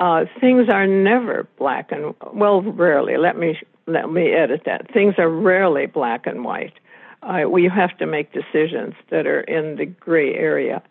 uh, 0.00 0.24
things 0.40 0.68
are 0.68 0.86
never 0.86 1.46
black 1.58 1.92
and 1.92 2.14
well, 2.32 2.62
rarely. 2.62 3.16
Let 3.16 3.38
me 3.38 3.58
let 3.86 4.10
me 4.10 4.32
edit 4.32 4.62
that. 4.66 4.92
Things 4.92 5.14
are 5.18 5.28
rarely 5.28 5.86
black 5.86 6.26
and 6.26 6.44
white. 6.44 6.74
Uh, 7.22 7.48
we 7.48 7.64
have 7.64 7.96
to 7.98 8.06
make 8.06 8.32
decisions 8.32 8.94
that 9.10 9.26
are 9.26 9.42
in 9.42 9.76
the 9.76 9.86
gray 9.86 10.34
area, 10.34 10.82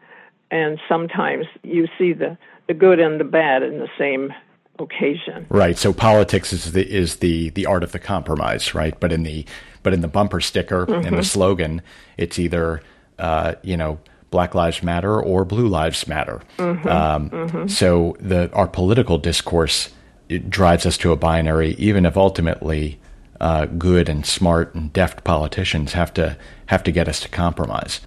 and 0.51 0.79
sometimes 0.87 1.45
you 1.63 1.87
see 1.97 2.13
the 2.13 2.37
the 2.67 2.73
good 2.73 2.99
and 2.99 3.19
the 3.19 3.25
bad 3.25 3.63
in 3.63 3.79
the 3.79 3.89
same 3.97 4.31
occasion. 4.79 5.45
Right. 5.49 5.77
So 5.77 5.93
politics 5.93 6.53
is 6.53 6.71
the 6.71 6.89
is 6.89 7.17
the 7.17 7.49
the 7.51 7.65
art 7.65 7.83
of 7.83 7.91
the 7.91 7.99
compromise, 7.99 8.73
right? 8.73 8.99
But 8.99 9.11
in 9.11 9.23
the 9.23 9.45
but 9.83 9.93
in 9.93 10.01
the 10.01 10.07
bumper 10.07 10.41
sticker 10.41 10.85
mm-hmm. 10.85 10.93
and 10.93 11.03
the 11.03 11.09
mm-hmm. 11.09 11.21
slogan, 11.21 11.81
it's 12.17 12.39
either 12.39 12.81
uh, 13.17 13.55
you 13.63 13.77
know 13.77 13.99
Black 14.31 14.53
Lives 14.55 14.83
Matter 14.83 15.21
or 15.21 15.45
Blue 15.45 15.67
Lives 15.67 16.07
Matter. 16.07 16.41
Mm-hmm. 16.57 16.87
Um, 16.87 17.29
mm-hmm. 17.29 17.67
So 17.67 18.15
the 18.19 18.51
our 18.53 18.67
political 18.67 19.17
discourse 19.17 19.89
it 20.29 20.49
drives 20.49 20.85
us 20.85 20.97
to 20.99 21.11
a 21.11 21.15
binary, 21.15 21.71
even 21.71 22.05
if 22.05 22.15
ultimately 22.15 22.99
uh, 23.41 23.65
good 23.65 24.07
and 24.07 24.25
smart 24.25 24.75
and 24.75 24.93
deft 24.93 25.23
politicians 25.23 25.93
have 25.93 26.13
to 26.13 26.37
have 26.67 26.83
to 26.83 26.91
get 26.91 27.07
us 27.07 27.19
to 27.21 27.29
compromise. 27.29 28.01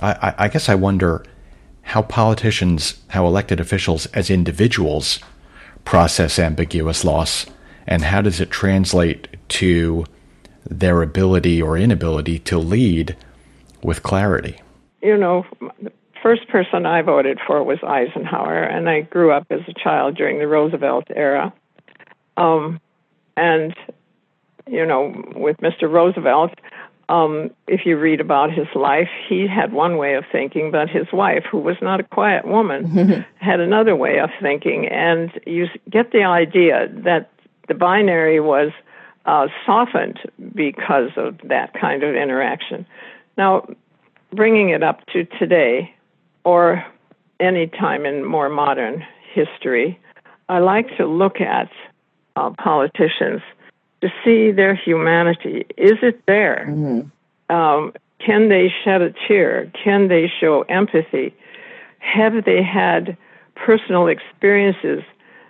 I, 0.00 0.12
I, 0.12 0.34
I 0.44 0.48
guess 0.48 0.68
I 0.68 0.74
wonder 0.74 1.24
how 1.82 2.02
politicians, 2.02 3.00
how 3.08 3.26
elected 3.26 3.60
officials, 3.60 4.06
as 4.06 4.30
individuals 4.30 5.20
process 5.88 6.38
ambiguous 6.38 7.02
loss, 7.02 7.46
and 7.86 8.02
how 8.02 8.20
does 8.20 8.42
it 8.42 8.50
translate 8.50 9.26
to 9.48 10.04
their 10.68 11.00
ability 11.00 11.62
or 11.62 11.78
inability 11.78 12.38
to 12.38 12.58
lead 12.58 13.16
with 13.82 14.02
clarity? 14.02 14.60
You 15.00 15.16
know, 15.16 15.46
the 15.80 15.90
first 16.22 16.46
person 16.48 16.84
I 16.84 17.00
voted 17.00 17.38
for 17.46 17.62
was 17.62 17.78
Eisenhower, 17.82 18.64
and 18.64 18.86
I 18.86 19.00
grew 19.00 19.32
up 19.32 19.46
as 19.48 19.60
a 19.66 19.72
child 19.72 20.14
during 20.14 20.38
the 20.38 20.46
Roosevelt 20.46 21.06
era. 21.16 21.54
Um, 22.36 22.82
and, 23.38 23.74
you 24.66 24.84
know, 24.84 25.14
with 25.36 25.56
Mr. 25.56 25.90
Roosevelt, 25.90 26.52
Um, 27.08 27.50
if 27.66 27.86
you 27.86 27.96
read 27.96 28.20
about 28.20 28.52
his 28.52 28.66
life, 28.74 29.08
he 29.28 29.46
had 29.46 29.72
one 29.72 29.96
way 29.96 30.14
of 30.14 30.24
thinking, 30.30 30.70
but 30.70 30.90
his 30.90 31.06
wife, 31.12 31.44
who 31.50 31.58
was 31.58 31.76
not 31.80 32.00
a 32.00 32.02
quiet 32.02 32.46
woman, 32.46 33.24
had 33.40 33.60
another 33.60 33.96
way 33.96 34.18
of 34.18 34.30
thinking. 34.42 34.86
And 34.86 35.30
you 35.46 35.68
get 35.88 36.12
the 36.12 36.24
idea 36.24 36.88
that 37.04 37.30
the 37.66 37.74
binary 37.74 38.40
was 38.40 38.72
uh, 39.24 39.48
softened 39.64 40.18
because 40.54 41.10
of 41.16 41.38
that 41.44 41.72
kind 41.72 42.02
of 42.02 42.14
interaction. 42.14 42.86
Now, 43.38 43.66
bringing 44.34 44.70
it 44.70 44.82
up 44.82 45.06
to 45.12 45.24
today, 45.38 45.94
or 46.44 46.84
any 47.40 47.66
time 47.66 48.04
in 48.04 48.24
more 48.24 48.48
modern 48.48 49.04
history, 49.32 49.98
I 50.48 50.58
like 50.58 50.96
to 50.96 51.06
look 51.06 51.40
at 51.40 51.70
uh, 52.36 52.50
politicians 52.58 53.42
to 54.00 54.08
see 54.24 54.50
their 54.52 54.74
humanity. 54.74 55.66
Is 55.76 55.98
it 56.02 56.22
there? 56.26 56.66
Mm-hmm. 56.68 57.54
Um, 57.54 57.92
can 58.24 58.48
they 58.48 58.72
shed 58.84 59.02
a 59.02 59.12
tear? 59.26 59.70
Can 59.82 60.08
they 60.08 60.30
show 60.40 60.62
empathy? 60.62 61.34
Have 61.98 62.44
they 62.44 62.62
had 62.62 63.16
personal 63.54 64.06
experiences 64.06 65.02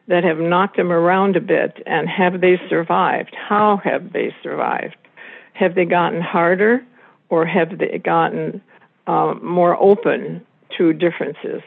that 0.07 0.25
have 0.25 0.39
knocked 0.39 0.77
them 0.77 0.91
around 0.91 1.37
a 1.37 1.41
bit? 1.41 1.83
And 1.87 2.09
have 2.09 2.41
they 2.41 2.61
survived? 2.69 3.35
How 3.35 3.81
have 3.85 4.13
they 4.13 4.35
survived? 4.43 4.97
Have 5.55 5.75
they 5.75 5.85
gotten 5.85 6.21
harder 6.21 6.85
or 7.31 7.45
have 7.45 7.79
they 7.79 7.99
gotten 7.99 8.63
uh, 9.07 9.35
more 9.43 9.77
open 9.83 10.45
to 10.77 10.93
differences? 10.93 11.63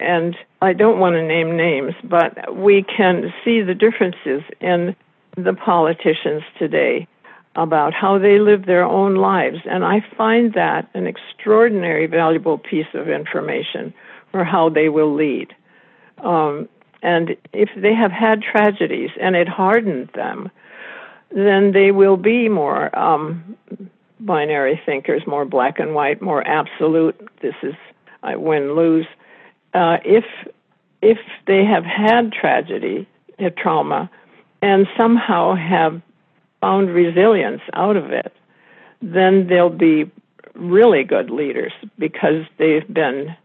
And 0.00 0.36
I 0.60 0.72
don't 0.72 0.98
want 0.98 1.14
to 1.14 1.22
name 1.22 1.56
names, 1.56 1.94
but 2.02 2.56
we 2.56 2.82
can 2.84 3.32
see 3.44 3.62
the 3.62 3.74
differences 3.74 4.42
in 4.60 4.96
the 5.36 5.54
politicians 5.54 6.42
today 6.58 7.06
about 7.54 7.92
how 7.92 8.18
they 8.18 8.38
live 8.38 8.66
their 8.66 8.84
own 8.84 9.16
lives. 9.16 9.58
And 9.68 9.84
I 9.84 10.04
find 10.16 10.54
that 10.54 10.88
an 10.94 11.06
extraordinary 11.06 12.06
valuable 12.06 12.58
piece 12.58 12.86
of 12.94 13.08
information 13.08 13.92
for 14.30 14.44
how 14.44 14.68
they 14.70 14.88
will 14.88 15.14
lead. 15.14 15.54
Um, 16.18 16.68
and 17.02 17.36
if 17.52 17.68
they 17.76 17.94
have 17.94 18.12
had 18.12 18.42
tragedies 18.42 19.10
and 19.20 19.36
it 19.36 19.48
hardened 19.48 20.10
them, 20.14 20.50
then 21.30 21.72
they 21.72 21.90
will 21.90 22.16
be 22.16 22.48
more 22.48 22.96
um, 22.98 23.56
binary 24.20 24.80
thinkers, 24.86 25.22
more 25.26 25.44
black 25.44 25.78
and 25.78 25.94
white, 25.94 26.22
more 26.22 26.46
absolute. 26.46 27.16
This 27.40 27.54
is 27.62 27.74
I 28.22 28.36
win 28.36 28.74
lose. 28.74 29.06
Uh, 29.74 29.96
if 30.04 30.24
if 31.00 31.18
they 31.46 31.64
have 31.64 31.84
had 31.84 32.32
tragedy, 32.32 33.08
a 33.38 33.50
trauma, 33.50 34.08
and 34.62 34.86
somehow 34.96 35.54
have 35.54 36.00
found 36.60 36.88
resilience 36.90 37.60
out 37.74 37.96
of 37.96 38.12
it, 38.12 38.32
then 39.02 39.48
they'll 39.48 39.68
be 39.68 40.10
really 40.54 41.02
good 41.02 41.28
leaders 41.28 41.72
because 41.98 42.46
they've 42.58 42.86
been 42.92 43.36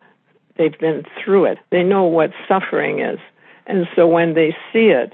they've 0.57 0.77
been 0.79 1.03
through 1.23 1.45
it. 1.45 1.57
They 1.71 1.83
know 1.83 2.03
what 2.03 2.31
suffering 2.47 2.99
is. 2.99 3.19
And 3.65 3.87
so 3.95 4.07
when 4.07 4.33
they 4.33 4.55
see 4.71 4.87
it, 4.87 5.13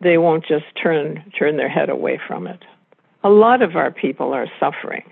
they 0.00 0.18
won't 0.18 0.44
just 0.46 0.64
turn 0.82 1.30
turn 1.38 1.56
their 1.56 1.68
head 1.68 1.90
away 1.90 2.18
from 2.26 2.46
it. 2.46 2.62
A 3.22 3.30
lot 3.30 3.62
of 3.62 3.76
our 3.76 3.90
people 3.90 4.32
are 4.34 4.46
suffering, 4.60 5.04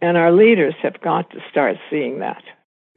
and 0.00 0.16
our 0.16 0.32
leaders 0.32 0.74
have 0.82 1.00
got 1.00 1.30
to 1.30 1.38
start 1.50 1.76
seeing 1.90 2.20
that. 2.20 2.42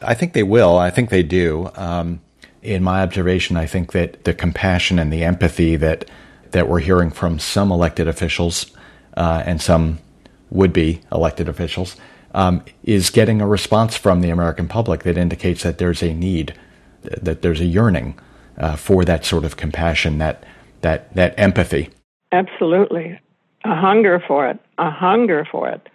I 0.02 0.14
think 0.14 0.34
they 0.34 0.44
will. 0.44 0.78
I 0.78 0.90
think 0.90 1.10
they 1.10 1.24
do. 1.24 1.70
Um, 1.76 2.22
in 2.62 2.84
my 2.84 3.02
observation, 3.02 3.58
I 3.58 3.66
think 3.66 3.94
that 3.94 4.26
the 4.26 4.34
compassion 4.34 5.00
and 5.00 5.12
the 5.12 5.24
empathy 5.24 5.76
that 5.78 6.10
that 6.52 6.68
we're 6.68 6.80
hearing 6.80 7.12
from 7.12 7.40
some 7.40 7.72
elected 7.72 8.08
officials 8.08 8.72
uh, 9.16 9.44
and 9.46 9.62
some 9.62 10.00
would-be 10.50 11.02
elected 11.12 11.48
officials 11.48 11.96
um, 12.34 12.64
is 12.84 13.10
getting 13.10 13.42
a 13.42 13.48
response 13.48 13.96
from 13.96 14.22
the 14.22 14.30
American 14.30 14.68
public 14.68 15.04
that 15.04 15.18
indicates 15.18 15.64
that 15.64 15.78
there's 15.78 16.02
a 16.02 16.14
need, 16.14 16.54
that 17.02 17.42
there's 17.42 17.62
a 17.62 17.66
yearning 17.66 18.18
uh, 18.58 18.76
for 18.76 19.06
that 19.06 19.26
sort 19.26 19.46
of 19.46 19.58
compassion, 19.58 20.18
that 20.18 20.44
that 20.82 21.14
that 21.16 21.34
empathy. 21.38 21.90
Absolutely, 22.32 23.20
a 23.66 23.76
hunger 23.76 24.22
for 24.26 24.48
it, 24.48 24.60
a 24.78 24.92
hunger 24.92 25.48
for 25.50 25.70
it, 25.70 25.88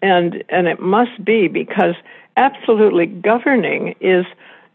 and 0.00 0.42
and 0.48 0.66
it 0.66 0.80
must 0.80 1.24
be 1.24 1.48
because 1.48 1.94
absolutely 2.36 3.06
governing 3.06 3.94
is 4.00 4.24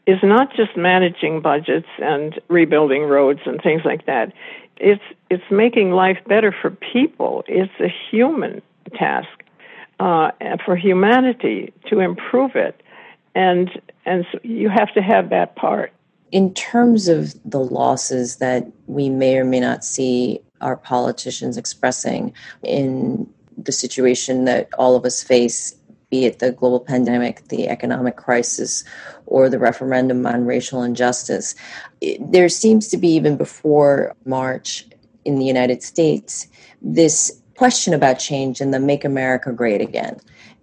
is 0.07 0.17
not 0.23 0.55
just 0.55 0.75
managing 0.75 1.41
budgets 1.41 1.87
and 1.99 2.39
rebuilding 2.47 3.03
roads 3.03 3.41
and 3.45 3.61
things 3.61 3.81
like 3.85 4.05
that 4.07 4.33
it's 4.79 5.03
it's 5.29 5.43
making 5.51 5.91
life 5.91 6.17
better 6.27 6.51
for 6.61 6.71
people. 6.71 7.43
It's 7.47 7.73
a 7.79 7.93
human 8.09 8.61
task 8.95 9.27
uh, 9.99 10.31
for 10.65 10.75
humanity 10.75 11.73
to 11.89 11.99
improve 11.99 12.55
it, 12.55 12.81
and 13.35 13.69
and 14.05 14.25
so 14.31 14.39
you 14.43 14.69
have 14.69 14.93
to 14.93 15.01
have 15.01 15.29
that 15.29 15.55
part. 15.55 15.91
In 16.31 16.53
terms 16.53 17.07
of 17.07 17.33
the 17.49 17.59
losses 17.59 18.37
that 18.37 18.67
we 18.87 19.09
may 19.09 19.37
or 19.37 19.45
may 19.45 19.59
not 19.59 19.83
see 19.83 20.41
our 20.59 20.75
politicians 20.75 21.57
expressing 21.57 22.33
in 22.63 23.29
the 23.57 23.71
situation 23.71 24.45
that 24.45 24.69
all 24.77 24.95
of 24.95 25.05
us 25.05 25.23
face 25.23 25.75
be 26.09 26.25
it 26.25 26.39
the 26.39 26.51
global 26.51 26.79
pandemic, 26.79 27.47
the 27.49 27.67
economic 27.67 28.15
crisis, 28.15 28.83
or 29.25 29.49
the 29.49 29.59
referendum 29.59 30.25
on 30.25 30.45
racial 30.45 30.83
injustice. 30.83 31.55
There 32.19 32.49
seems 32.49 32.87
to 32.89 32.97
be, 32.97 33.09
even 33.09 33.35
before 33.35 34.15
March 34.25 34.87
in 35.25 35.37
the 35.37 35.45
United 35.45 35.83
States, 35.83 36.47
this 36.81 37.41
question 37.55 37.93
about 37.93 38.19
change 38.19 38.61
and 38.61 38.73
the 38.73 38.79
Make 38.79 39.03
America 39.03 39.51
Great 39.51 39.81
Again. 39.81 40.19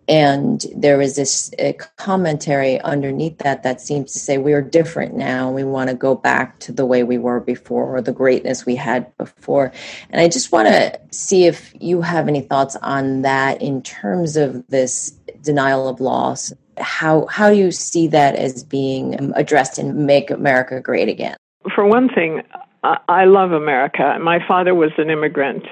And 0.08 0.64
there 0.76 1.00
is 1.00 1.16
this 1.16 1.52
commentary 1.96 2.80
underneath 2.80 3.38
that 3.38 3.62
that 3.62 3.80
seems 3.80 4.12
to 4.12 4.18
say 4.18 4.38
we 4.38 4.52
are 4.52 4.60
different 4.60 5.14
now. 5.14 5.50
We 5.50 5.64
want 5.64 5.88
to 5.90 5.96
go 5.96 6.14
back 6.14 6.58
to 6.60 6.72
the 6.72 6.84
way 6.84 7.02
we 7.04 7.18
were 7.18 7.40
before 7.40 7.96
or 7.96 8.02
the 8.02 8.12
greatness 8.12 8.66
we 8.66 8.76
had 8.76 9.16
before. 9.16 9.72
And 10.10 10.20
I 10.20 10.28
just 10.28 10.52
want 10.52 10.68
to 10.68 11.00
see 11.10 11.46
if 11.46 11.74
you 11.80 12.02
have 12.02 12.28
any 12.28 12.42
thoughts 12.42 12.76
on 12.76 13.22
that 13.22 13.62
in 13.62 13.82
terms 13.82 14.36
of 14.36 14.66
this 14.68 15.10
denial 15.42 15.88
of 15.88 16.00
loss. 16.00 16.52
How, 16.78 17.26
how 17.26 17.50
do 17.50 17.56
you 17.56 17.70
see 17.70 18.08
that 18.08 18.34
as 18.34 18.62
being 18.62 19.18
um, 19.18 19.32
addressed 19.36 19.78
in 19.78 20.06
Make 20.06 20.30
America 20.30 20.80
Great 20.80 21.08
Again? 21.08 21.36
For 21.74 21.86
one 21.86 22.08
thing, 22.08 22.42
I 22.82 23.24
love 23.24 23.52
America. 23.52 24.18
My 24.20 24.46
father 24.46 24.74
was 24.74 24.90
an 24.98 25.08
immigrant, 25.08 25.64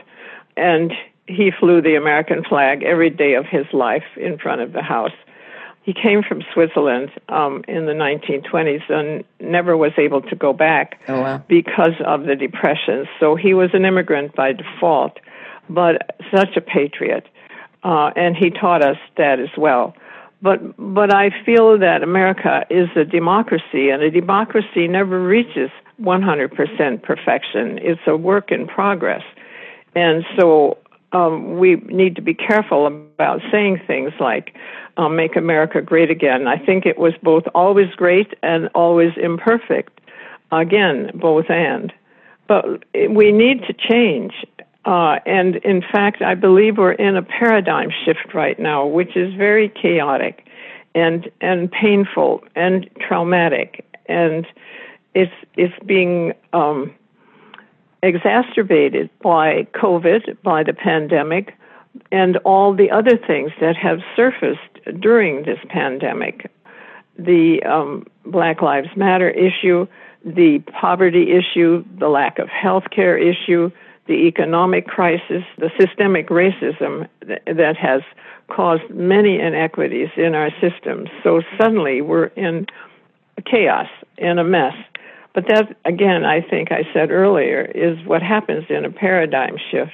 and 0.57 0.92
he 1.27 1.51
flew 1.59 1.81
the 1.81 1.95
American 1.95 2.45
flag 2.45 2.83
every 2.83 3.11
day 3.11 3.35
of 3.35 3.47
his 3.47 3.67
life 3.73 4.05
in 4.17 4.39
front 4.39 4.61
of 4.61 4.73
the 4.73 4.83
house. 4.83 5.13
He 5.83 5.93
came 5.93 6.23
from 6.23 6.43
Switzerland 6.53 7.11
um, 7.29 7.65
in 7.67 7.87
the 7.87 7.93
1920s 7.93 8.89
and 8.89 9.25
never 9.41 9.77
was 9.77 9.93
able 9.99 10.23
to 10.23 10.37
go 10.37 10.53
back 10.53 11.01
oh, 11.09 11.21
wow. 11.21 11.45
because 11.49 11.95
of 12.07 12.25
the 12.25 12.37
depression. 12.37 13.07
So 13.19 13.35
he 13.35 13.53
was 13.53 13.71
an 13.73 13.85
immigrant 13.85 14.37
by 14.37 14.53
default, 14.53 15.19
but 15.69 16.21
such 16.35 16.57
a 16.57 16.61
patriot. 16.61 17.27
Uh, 17.83 18.11
and 18.15 18.37
he 18.37 18.51
taught 18.51 18.85
us 18.85 18.97
that 19.17 19.41
as 19.41 19.49
well. 19.59 19.95
But 20.41 20.77
but 20.77 21.15
I 21.15 21.31
feel 21.45 21.79
that 21.79 22.03
America 22.03 22.65
is 22.69 22.89
a 22.97 23.05
democracy, 23.05 23.91
and 23.91 24.03
a 24.03 24.11
democracy 24.11 24.89
never 24.89 25.23
reaches 25.23 25.71
100% 26.01 27.03
perfection. 27.03 27.79
It's 27.81 28.01
a 28.09 28.17
work 28.17 28.51
in 28.51 28.67
progress, 28.67 29.23
and 29.95 30.25
so 30.37 30.79
um, 31.12 31.59
we 31.59 31.77
need 31.87 32.16
to 32.16 32.22
be 32.22 32.35
careful 32.35 32.87
about 32.87 33.40
saying 33.51 33.81
things 33.87 34.12
like 34.18 34.55
um, 34.96 35.16
"Make 35.16 35.37
America 35.37 35.81
Great 35.81 36.11
Again." 36.11 36.46
I 36.46 36.59
think 36.59 36.87
it 36.87 36.98
was 36.98 37.14
both 37.22 37.44
always 37.55 37.94
great 37.94 38.35
and 38.42 38.68
always 38.75 39.12
imperfect. 39.16 40.01
Again, 40.51 41.11
both 41.14 41.48
and. 41.51 41.92
But 42.46 42.85
we 43.11 43.33
need 43.33 43.62
to 43.66 43.72
change. 43.72 44.35
Uh, 44.85 45.18
and 45.27 45.57
in 45.57 45.81
fact, 45.81 46.22
I 46.22 46.35
believe 46.35 46.77
we're 46.77 46.92
in 46.92 47.16
a 47.16 47.22
paradigm 47.22 47.90
shift 48.05 48.35
right 48.35 48.59
now, 48.59 48.85
which 48.85 49.16
is 49.16 49.33
very 49.35 49.68
chaotic 49.68 50.46
and 50.94 51.31
and 51.40 51.70
painful 51.70 52.42
and 52.55 52.88
traumatic, 53.01 53.85
and 54.07 54.46
it's 55.14 55.33
it's 55.57 55.75
being 55.85 56.33
um, 56.53 56.92
exacerbated 58.03 59.11
by 59.23 59.67
COVID, 59.75 60.43
by 60.43 60.62
the 60.62 60.73
pandemic, 60.73 61.55
and 62.11 62.37
all 62.38 62.75
the 62.75 62.91
other 62.91 63.17
things 63.17 63.53
that 63.61 63.77
have 63.77 64.01
surfaced 64.17 65.01
during 65.01 65.45
this 65.45 65.59
pandemic. 65.69 66.51
The 67.19 67.62
um, 67.65 68.07
Black 68.25 68.62
Lives 68.62 68.88
Matter 68.97 69.31
issue, 69.31 69.87
the 70.25 70.61
poverty 70.81 71.33
issue, 71.33 71.85
the 71.99 72.09
lack 72.09 72.38
of 72.38 72.49
health 72.49 72.85
care 72.91 73.19
issue, 73.19 73.71
the 74.07 74.27
economic 74.27 74.87
crisis, 74.87 75.45
the 75.59 75.71
systemic 75.79 76.29
racism 76.29 77.09
that 77.47 77.77
has 77.77 78.03
caused 78.49 78.88
many 78.91 79.38
inequities 79.38 80.09
in 80.17 80.35
our 80.35 80.51
system. 80.61 81.07
So 81.23 81.43
suddenly 81.59 82.01
we're 82.01 82.27
in 82.27 82.67
chaos, 83.45 83.88
in 84.19 84.38
a 84.38 84.45
mess. 84.45 84.75
But 85.35 85.49
that, 85.49 85.77
again, 85.85 86.25
I 86.25 86.40
think 86.40 86.73
I 86.73 86.87
said 86.92 87.11
earlier, 87.11 87.62
is 87.75 87.99
what 88.07 88.23
happens 88.23 88.66
in 88.68 88.85
a 88.85 88.90
paradigm 88.90 89.57
shift. 89.71 89.92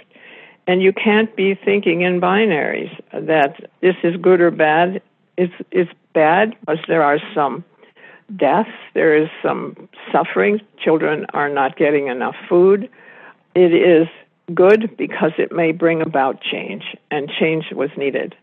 And 0.66 0.83
you 0.83 0.92
can't 0.92 1.35
be 1.37 1.55
thinking 1.55 2.03
in 2.03 2.20
binaries 2.20 2.94
that 3.12 3.70
this 3.81 3.96
is 4.03 4.16
good 4.16 4.40
or 4.40 4.51
bad. 4.51 5.01
It's, 5.37 5.55
it's 5.70 5.90
bad 6.12 6.57
because 6.61 6.85
there 6.88 7.03
are 7.03 7.18
some 7.35 7.64
deaths, 8.37 8.68
there 8.94 9.16
is 9.16 9.29
some 9.42 9.88
suffering. 10.12 10.61
Children 10.79 11.27
are 11.33 11.48
not 11.48 11.77
getting 11.77 12.09
enough 12.09 12.35
food. 12.48 12.90
It 13.55 13.72
is 13.72 14.09
good 14.55 14.96
because 14.96 15.33
it 15.38 15.53
may 15.53 15.72
bring 15.72 16.03
about 16.03 16.40
change, 16.40 16.96
and 17.11 17.31
change 17.31 17.66
was 17.72 17.90
needed. 17.96 18.35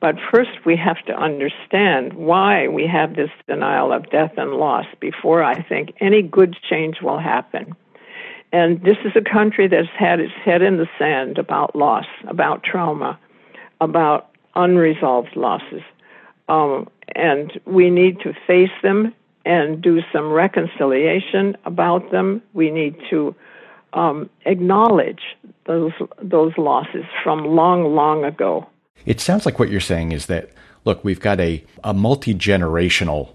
But 0.00 0.16
first, 0.32 0.64
we 0.64 0.76
have 0.76 1.04
to 1.06 1.12
understand 1.12 2.12
why 2.12 2.68
we 2.68 2.86
have 2.86 3.16
this 3.16 3.30
denial 3.48 3.92
of 3.92 4.08
death 4.10 4.32
and 4.36 4.52
loss 4.52 4.86
before 5.00 5.42
I 5.42 5.60
think 5.60 5.94
any 6.00 6.22
good 6.22 6.56
change 6.68 7.00
will 7.02 7.18
happen. 7.18 7.74
And 8.52 8.82
this 8.82 8.96
is 9.04 9.12
a 9.16 9.20
country 9.20 9.68
that's 9.68 9.88
had 9.88 10.20
its 10.20 10.32
head 10.32 10.62
in 10.62 10.78
the 10.78 10.88
sand 10.98 11.36
about 11.36 11.74
loss, 11.74 12.06
about 12.26 12.62
trauma, 12.62 13.18
about 13.80 14.30
unresolved 14.54 15.36
losses. 15.36 15.82
Um, 16.48 16.88
and 17.14 17.60
we 17.66 17.90
need 17.90 18.20
to 18.20 18.32
face 18.46 18.70
them 18.82 19.12
and 19.44 19.82
do 19.82 20.00
some 20.12 20.30
reconciliation 20.30 21.56
about 21.64 22.10
them. 22.10 22.42
We 22.54 22.70
need 22.70 22.96
to 23.10 23.34
um, 23.92 24.30
acknowledge 24.44 25.22
those 25.66 25.92
those 26.22 26.52
losses 26.56 27.04
from 27.22 27.44
long, 27.44 27.94
long 27.94 28.24
ago. 28.24 28.66
It 29.06 29.20
sounds 29.20 29.46
like 29.46 29.58
what 29.58 29.70
you're 29.70 29.80
saying 29.80 30.12
is 30.12 30.26
that 30.26 30.50
look, 30.84 31.04
we've 31.04 31.20
got 31.20 31.40
a, 31.40 31.64
a 31.84 31.94
multi 31.94 32.34
generational 32.34 33.34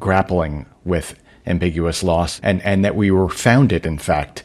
grappling 0.00 0.66
with 0.84 1.18
ambiguous 1.46 2.02
loss, 2.02 2.40
and, 2.40 2.62
and 2.62 2.84
that 2.84 2.96
we 2.96 3.10
were 3.10 3.28
founded, 3.28 3.86
in 3.86 3.98
fact, 3.98 4.42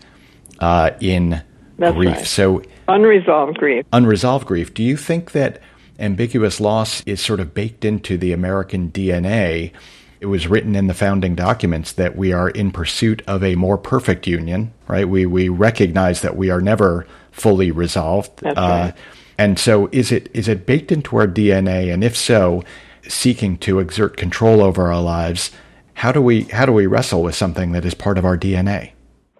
uh, 0.59 0.91
in 0.99 1.43
That's 1.77 1.95
grief. 1.95 2.15
Right. 2.15 2.25
So 2.25 2.61
unresolved 2.87 3.57
grief. 3.57 3.85
Unresolved 3.91 4.47
grief. 4.47 4.73
Do 4.73 4.83
you 4.83 4.97
think 4.97 5.31
that 5.31 5.61
ambiguous 5.99 6.59
loss 6.59 7.01
is 7.05 7.21
sort 7.21 7.39
of 7.39 7.53
baked 7.53 7.85
into 7.85 8.17
the 8.17 8.33
American 8.33 8.91
DNA? 8.91 9.71
It 10.19 10.27
was 10.27 10.47
written 10.47 10.75
in 10.75 10.87
the 10.87 10.95
founding 10.95 11.35
documents 11.35 11.91
that 11.93 12.15
we 12.15 12.33
are 12.33 12.49
in 12.49 12.71
pursuit 12.71 13.21
of 13.27 13.43
a 13.43 13.55
more 13.55 13.77
perfect 13.77 14.25
union, 14.25 14.73
right? 14.87 15.07
We 15.07 15.27
we 15.27 15.49
recognize 15.49 16.21
that 16.21 16.35
we 16.35 16.49
are 16.49 16.61
never 16.61 17.05
fully 17.31 17.69
resolved. 17.69 18.39
That's 18.41 18.57
uh, 18.57 18.61
right. 18.61 18.93
And 19.37 19.59
so 19.59 19.87
is 19.91 20.11
it 20.11 20.29
is 20.33 20.47
it 20.47 20.65
baked 20.65 20.91
into 20.91 21.17
our 21.17 21.27
DNA 21.27 21.93
and 21.93 22.03
if 22.03 22.15
so, 22.17 22.63
seeking 23.07 23.57
to 23.59 23.79
exert 23.79 24.17
control 24.17 24.61
over 24.61 24.91
our 24.91 25.01
lives, 25.01 25.51
how 25.95 26.11
do 26.11 26.21
we 26.21 26.43
how 26.43 26.65
do 26.65 26.73
we 26.73 26.87
wrestle 26.87 27.23
with 27.23 27.35
something 27.35 27.71
that 27.71 27.85
is 27.85 27.93
part 27.93 28.17
of 28.17 28.25
our 28.25 28.37
DNA? 28.37 28.91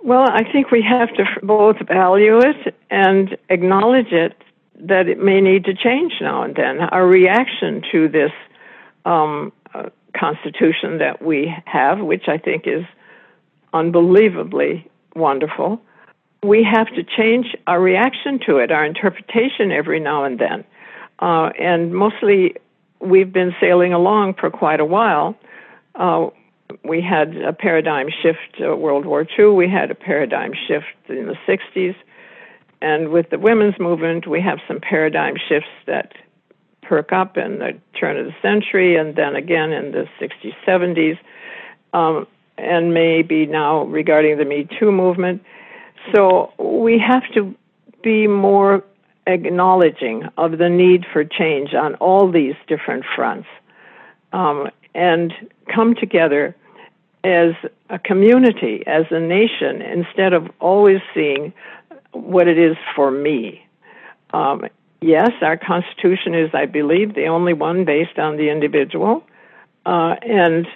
Well, 0.04 0.30
I 0.30 0.44
think 0.50 0.72
we 0.72 0.82
have 0.84 1.10
to 1.16 1.26
both 1.44 1.78
value 1.88 2.40
it 2.40 2.76
and 2.90 3.38
acknowledge 3.50 4.12
it 4.12 4.42
that 4.80 5.08
it 5.08 5.20
may 5.20 5.42
need 5.42 5.66
to 5.66 5.74
change 5.74 6.14
now 6.22 6.44
and 6.44 6.56
then. 6.56 6.80
Our 6.80 7.06
reaction 7.06 7.84
to 7.92 8.08
this 8.08 8.32
um, 9.06 9.52
uh, 9.74 9.90
constitution 10.16 11.00
that 11.00 11.22
we 11.22 11.54
have, 11.66 12.00
which 12.00 12.28
I 12.28 12.38
think 12.38 12.68
is 12.68 12.86
unbelievably 13.74 14.90
wonderful, 15.16 15.82
we 16.44 16.64
have 16.64 16.88
to 16.96 17.04
change 17.04 17.56
our 17.66 17.80
reaction 17.80 18.40
to 18.46 18.58
it, 18.58 18.72
our 18.72 18.86
interpretation 18.86 19.72
every 19.72 20.00
now 20.00 20.24
and 20.24 20.40
then. 20.40 20.64
Uh, 21.20 21.50
and 21.60 21.94
mostly 21.94 22.56
we've 23.00 23.34
been 23.34 23.56
sailing 23.60 23.94
along 23.94 24.36
for 24.36 24.50
quite 24.50 24.80
a 24.80 24.86
while. 24.86 25.36
Uh, 25.96 26.28
we 26.84 27.02
had 27.02 27.36
a 27.38 27.54
paradigm 27.54 28.08
shift 28.22 28.62
uh, 28.62 28.76
World 28.76 29.06
War 29.06 29.26
II, 29.38 29.48
we 29.48 29.70
had 29.70 29.90
a 29.90 29.96
paradigm 29.96 30.54
shift 30.68 30.86
in 31.08 31.28
the 31.28 31.38
60s, 31.48 31.96
and 32.82 33.10
with 33.10 33.30
the 33.30 33.40
women's 33.40 33.80
movement, 33.80 34.28
we 34.28 34.42
have 34.42 34.60
some 34.68 34.80
paradigm 34.80 35.36
shifts 35.50 35.70
that 35.88 36.14
perk 36.84 37.12
up 37.12 37.38
in 37.38 37.60
the 37.60 37.80
turn 38.00 38.18
of 38.18 38.26
the 38.26 38.36
century 38.42 38.96
and 38.96 39.16
then 39.16 39.36
again 39.36 39.72
in 39.72 39.92
the 39.92 40.08
60s, 40.22 40.54
70s, 40.66 41.18
um, 41.94 42.28
and 42.58 42.94
maybe 42.94 43.46
now 43.46 43.84
regarding 43.86 44.38
the 44.38 44.46
Me 44.46 44.68
Too 44.80 44.92
movement. 44.92 45.44
So 46.14 46.54
we 46.58 47.00
have 47.00 47.24
to 47.34 47.56
be 48.04 48.28
more 48.28 48.84
acknowledging 49.26 50.24
of 50.38 50.58
the 50.58 50.70
need 50.70 51.06
for 51.12 51.24
change 51.24 51.74
on 51.74 51.96
all 51.96 52.32
these 52.32 52.56
different 52.68 53.04
fronts 53.16 53.48
um, 54.32 54.70
and 54.96 55.34
come 55.74 55.96
together 55.96 56.56
as 57.24 57.54
a 57.90 58.00
community, 58.00 58.84
as 58.88 59.06
a 59.12 59.20
nation, 59.20 59.82
instead 59.82 60.34
of 60.34 60.50
always 60.60 61.02
seeing 61.14 61.54
what 62.12 62.48
it 62.48 62.58
is 62.58 62.78
for 62.96 63.12
me. 63.12 63.66
Um, 64.34 64.66
yes, 65.02 65.32
our 65.42 65.58
Constitution 65.58 66.36
is, 66.36 66.50
I 66.54 66.66
believe, 66.66 67.16
the 67.16 67.28
only 67.28 67.54
one 67.54 67.86
based 67.86 68.18
on 68.18 68.38
the 68.38 68.50
individual. 68.50 69.24
Uh, 69.86 70.16
and 70.22 70.68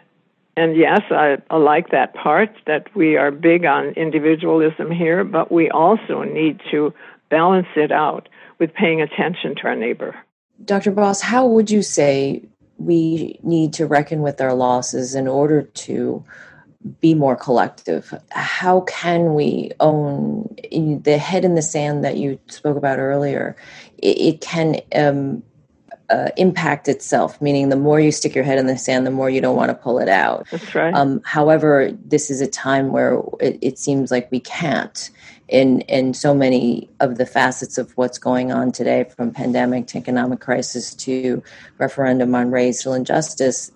and 0.57 0.75
yes, 0.75 1.01
I, 1.09 1.37
I 1.49 1.57
like 1.57 1.91
that 1.91 2.13
part 2.13 2.53
that 2.67 2.93
we 2.95 3.15
are 3.15 3.31
big 3.31 3.65
on 3.65 3.89
individualism 3.89 4.91
here, 4.91 5.23
but 5.23 5.51
we 5.51 5.69
also 5.69 6.23
need 6.23 6.59
to 6.71 6.93
balance 7.29 7.67
it 7.75 7.91
out 7.91 8.27
with 8.59 8.73
paying 8.73 9.01
attention 9.01 9.55
to 9.55 9.63
our 9.63 9.75
neighbor. 9.75 10.15
Dr. 10.63 10.91
Boss, 10.91 11.21
how 11.21 11.47
would 11.47 11.71
you 11.71 11.81
say 11.81 12.43
we 12.77 13.39
need 13.43 13.73
to 13.73 13.85
reckon 13.85 14.21
with 14.21 14.41
our 14.41 14.53
losses 14.53 15.15
in 15.15 15.27
order 15.27 15.63
to 15.63 16.23
be 16.99 17.13
more 17.13 17.35
collective? 17.35 18.13
How 18.31 18.81
can 18.81 19.33
we 19.33 19.71
own 19.79 20.53
the 20.71 21.17
head 21.17 21.45
in 21.45 21.55
the 21.55 21.61
sand 21.61 22.03
that 22.03 22.17
you 22.17 22.39
spoke 22.47 22.77
about 22.77 22.99
earlier? 22.99 23.55
It, 23.97 24.17
it 24.17 24.41
can 24.41 24.81
um, 24.95 25.43
uh, 26.11 26.29
impact 26.35 26.87
itself, 26.89 27.41
meaning 27.41 27.69
the 27.69 27.75
more 27.77 27.99
you 27.99 28.11
stick 28.11 28.35
your 28.35 28.43
head 28.43 28.57
in 28.57 28.67
the 28.67 28.77
sand, 28.77 29.07
the 29.07 29.11
more 29.11 29.29
you 29.29 29.39
don't 29.39 29.55
want 29.55 29.69
to 29.69 29.75
pull 29.75 29.99
it 29.99 30.09
out. 30.09 30.45
That's 30.51 30.75
right. 30.75 30.93
Um, 30.93 31.21
however, 31.23 31.91
this 32.03 32.29
is 32.29 32.41
a 32.41 32.47
time 32.47 32.91
where 32.91 33.21
it, 33.39 33.57
it, 33.61 33.79
seems 33.79 34.11
like 34.11 34.29
we 34.29 34.39
can't. 34.39 35.09
In, 35.47 35.81
in 35.81 36.13
so 36.13 36.33
many 36.33 36.89
of 37.01 37.17
the 37.17 37.25
facets 37.25 37.77
of 37.77 37.91
what's 37.97 38.17
going 38.17 38.53
on 38.53 38.71
today, 38.71 39.05
from 39.15 39.31
pandemic 39.31 39.87
to 39.87 39.97
economic 39.97 40.39
crisis 40.39 40.95
to 40.95 41.43
referendum 41.77 42.33
on 42.35 42.51
racial 42.51 42.93
injustice, 42.93 43.71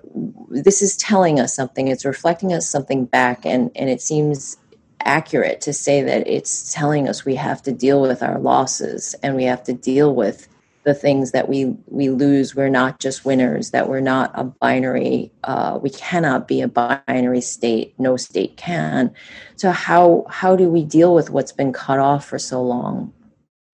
this 0.49 0.81
is 0.81 0.95
telling 0.95 1.37
us 1.39 1.53
something. 1.53 1.89
It's 1.89 2.05
reflecting 2.05 2.53
us 2.53 2.69
something 2.69 3.05
back, 3.05 3.45
and, 3.45 3.71
and 3.75 3.89
it 3.89 4.01
seems 4.01 4.57
accurate 5.01 5.61
to 5.61 5.73
say 5.73 6.01
that 6.01 6.27
it's 6.27 6.73
telling 6.73 7.07
us 7.07 7.25
we 7.25 7.35
have 7.35 7.61
to 7.61 7.71
deal 7.71 8.01
with 8.01 8.23
our 8.23 8.39
losses 8.39 9.13
and 9.21 9.35
we 9.35 9.43
have 9.43 9.63
to 9.63 9.73
deal 9.73 10.15
with 10.15 10.47
the 10.85 10.93
things 10.93 11.31
that 11.31 11.49
we 11.49 11.75
we 11.87 12.09
lose 12.09 12.55
we're 12.55 12.69
not 12.69 12.99
just 12.99 13.25
winners 13.25 13.71
that 13.71 13.89
we're 13.89 13.99
not 13.99 14.31
a 14.35 14.43
binary 14.43 15.31
uh, 15.43 15.79
we 15.81 15.89
cannot 15.89 16.47
be 16.47 16.61
a 16.61 16.67
binary 16.67 17.41
state 17.41 17.93
no 17.97 18.15
state 18.17 18.55
can. 18.57 19.13
So 19.55 19.71
how 19.71 20.25
how 20.29 20.55
do 20.55 20.69
we 20.69 20.83
deal 20.83 21.13
with 21.13 21.29
what's 21.29 21.51
been 21.51 21.73
cut 21.73 21.99
off 21.99 22.25
for 22.25 22.39
so 22.39 22.61
long? 22.61 23.13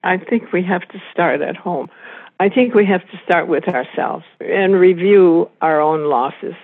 I 0.03 0.17
think 0.17 0.51
we 0.51 0.63
have 0.63 0.87
to 0.89 1.01
start 1.11 1.41
at 1.41 1.55
home. 1.55 1.89
I 2.39 2.49
think 2.49 2.73
we 2.73 2.85
have 2.85 3.01
to 3.11 3.19
start 3.23 3.47
with 3.47 3.67
ourselves 3.67 4.25
and 4.39 4.75
review 4.75 5.49
our 5.61 5.79
own 5.79 6.05
losses. 6.05 6.55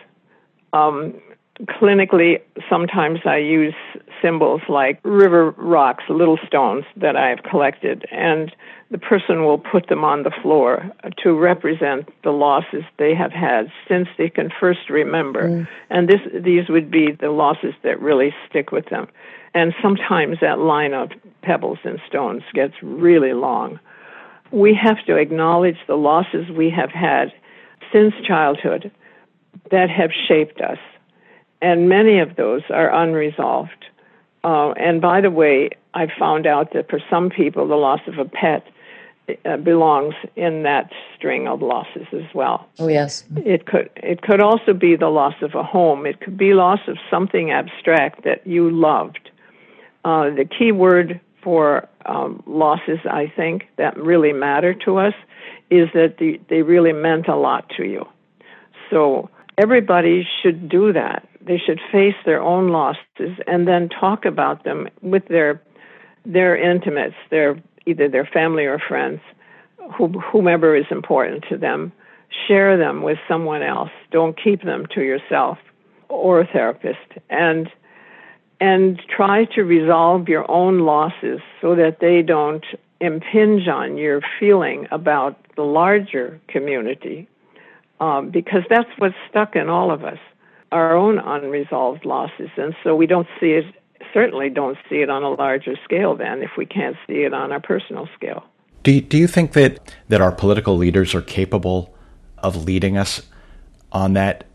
Um, 0.73 1.13
clinically, 1.61 2.41
sometimes 2.69 3.19
I 3.25 3.37
use 3.37 3.75
symbols 4.21 4.61
like 4.69 4.99
river 5.03 5.51
rocks, 5.51 6.03
little 6.09 6.37
stones 6.47 6.85
that 6.95 7.15
I 7.15 7.29
have 7.29 7.43
collected, 7.43 8.05
and 8.11 8.55
the 8.91 8.97
person 8.97 9.43
will 9.43 9.57
put 9.57 9.87
them 9.89 10.03
on 10.03 10.23
the 10.23 10.31
floor 10.41 10.91
to 11.23 11.33
represent 11.33 12.09
the 12.23 12.31
losses 12.31 12.83
they 12.97 13.13
have 13.15 13.31
had 13.31 13.71
since 13.87 14.07
they 14.17 14.29
can 14.29 14.49
first 14.59 14.89
remember. 14.89 15.49
Mm. 15.49 15.67
And 15.89 16.07
this, 16.07 16.21
these 16.33 16.69
would 16.69 16.89
be 16.89 17.11
the 17.11 17.31
losses 17.31 17.73
that 17.83 17.99
really 18.01 18.33
stick 18.49 18.71
with 18.71 18.85
them. 18.89 19.07
And 19.53 19.73
sometimes 19.81 20.37
that 20.41 20.59
line 20.59 20.93
of 20.93 21.11
pebbles 21.41 21.79
and 21.83 21.99
stones 22.07 22.43
gets 22.53 22.75
really 22.81 23.33
long. 23.33 23.79
We 24.51 24.73
have 24.81 25.03
to 25.07 25.17
acknowledge 25.17 25.77
the 25.87 25.95
losses 25.95 26.49
we 26.49 26.69
have 26.69 26.91
had 26.91 27.33
since 27.91 28.13
childhood 28.25 28.91
that 29.71 29.89
have 29.89 30.11
shaped 30.27 30.61
us 30.61 30.77
and 31.61 31.89
many 31.89 32.19
of 32.19 32.35
those 32.35 32.61
are 32.69 32.93
unresolved. 32.93 33.85
Uh, 34.43 34.71
and 34.71 35.01
by 35.01 35.21
the 35.21 35.31
way, 35.31 35.69
I 35.93 36.07
found 36.17 36.45
out 36.45 36.73
that 36.73 36.89
for 36.89 36.99
some 37.09 37.29
people, 37.29 37.67
the 37.67 37.75
loss 37.75 38.01
of 38.07 38.17
a 38.17 38.25
pet 38.25 38.65
uh, 39.45 39.57
belongs 39.57 40.15
in 40.35 40.63
that 40.63 40.91
string 41.15 41.47
of 41.47 41.61
losses 41.61 42.07
as 42.13 42.33
well. 42.33 42.65
Oh 42.79 42.87
yes. 42.87 43.25
It 43.35 43.65
could 43.65 43.89
it 43.97 44.21
could 44.21 44.41
also 44.41 44.73
be 44.73 44.95
the 44.95 45.09
loss 45.09 45.33
of 45.41 45.53
a 45.53 45.63
home. 45.63 46.05
It 46.05 46.21
could 46.21 46.37
be 46.37 46.53
loss 46.53 46.79
of 46.87 46.97
something 47.09 47.51
abstract 47.51 48.23
that 48.23 48.47
you 48.47 48.69
loved. 48.69 49.29
Uh, 50.05 50.29
the 50.29 50.45
key 50.45 50.71
word 50.71 51.19
for 51.43 51.89
um, 52.05 52.41
losses, 52.45 52.99
I 53.09 53.31
think, 53.35 53.67
that 53.77 53.97
really 53.97 54.31
matter 54.31 54.73
to 54.85 54.97
us, 54.97 55.13
is 55.69 55.89
that 55.93 56.15
the, 56.19 56.39
they 56.49 56.61
really 56.61 56.93
meant 56.93 57.27
a 57.27 57.35
lot 57.35 57.69
to 57.75 57.83
you. 57.83 58.07
So 58.89 59.29
everybody 59.57 60.25
should 60.41 60.69
do 60.69 60.93
that. 60.93 61.27
They 61.47 61.57
should 61.57 61.79
face 61.91 62.15
their 62.25 62.41
own 62.41 62.69
losses 62.69 63.39
and 63.47 63.67
then 63.67 63.89
talk 63.89 64.25
about 64.25 64.63
them 64.63 64.87
with 65.01 65.27
their 65.27 65.61
their 66.25 66.57
intimates, 66.57 67.15
their 67.29 67.57
either 67.85 68.09
their 68.09 68.25
family 68.25 68.65
or 68.65 68.79
friends, 68.79 69.21
whomever 70.31 70.75
is 70.75 70.85
important 70.91 71.45
to 71.49 71.57
them, 71.57 71.93
share 72.47 72.77
them 72.77 73.01
with 73.01 73.17
someone 73.27 73.63
else. 73.63 73.91
Don't 74.11 74.37
keep 74.41 74.63
them 74.63 74.85
to 74.93 75.01
yourself 75.01 75.57
or 76.09 76.41
a 76.41 76.47
therapist. 76.47 76.99
And 77.29 77.69
and 78.59 78.99
try 79.15 79.45
to 79.45 79.63
resolve 79.63 80.27
your 80.27 80.49
own 80.49 80.79
losses 80.79 81.39
so 81.61 81.75
that 81.75 81.99
they 82.01 82.23
don't 82.23 82.65
impinge 82.99 83.67
on 83.67 83.97
your 83.97 84.21
feeling 84.39 84.87
about 84.89 85.37
the 85.55 85.61
larger 85.61 86.39
community. 86.47 87.27
Um, 87.99 88.29
because 88.29 88.63
that's 88.69 88.89
what's 88.97 89.15
stuck 89.29 89.55
in 89.55 89.69
all 89.69 89.91
of 89.91 90.03
us, 90.03 90.19
our 90.71 90.95
own 90.95 91.19
unresolved 91.19 92.05
losses. 92.05 92.49
And 92.57 92.75
so 92.83 92.95
we 92.95 93.07
don't 93.07 93.27
see 93.39 93.51
it, 93.51 93.65
certainly 94.13 94.49
don't 94.49 94.77
see 94.89 94.97
it 94.97 95.09
on 95.09 95.23
a 95.23 95.29
larger 95.29 95.75
scale 95.83 96.15
then 96.15 96.41
if 96.41 96.51
we 96.57 96.65
can't 96.65 96.95
see 97.07 97.23
it 97.23 97.33
on 97.33 97.51
our 97.51 97.59
personal 97.59 98.07
scale. 98.15 98.43
Do 98.83 98.91
you, 98.91 99.01
do 99.01 99.17
you 99.17 99.27
think 99.27 99.53
that, 99.53 99.95
that 100.07 100.21
our 100.21 100.31
political 100.31 100.77
leaders 100.77 101.13
are 101.15 101.21
capable 101.21 101.93
of 102.37 102.63
leading 102.65 102.97
us 102.97 103.21
on 103.91 104.13
that 104.13 104.45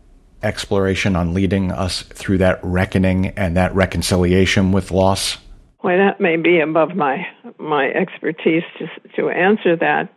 exploration, 0.41 1.15
on 1.15 1.33
leading 1.33 1.71
us 1.71 2.01
through 2.03 2.37
that 2.39 2.59
reckoning 2.63 3.27
and 3.29 3.57
that 3.57 3.73
reconciliation 3.73 4.71
with 4.71 4.91
loss? 4.91 5.37
Well, 5.83 5.97
that 5.97 6.21
may 6.21 6.37
be 6.37 6.59
above 6.59 6.95
my 6.95 7.27
my 7.57 7.89
expertise 7.89 8.63
to 8.79 8.87
to 9.17 9.29
answer 9.29 9.75
that. 9.75 10.13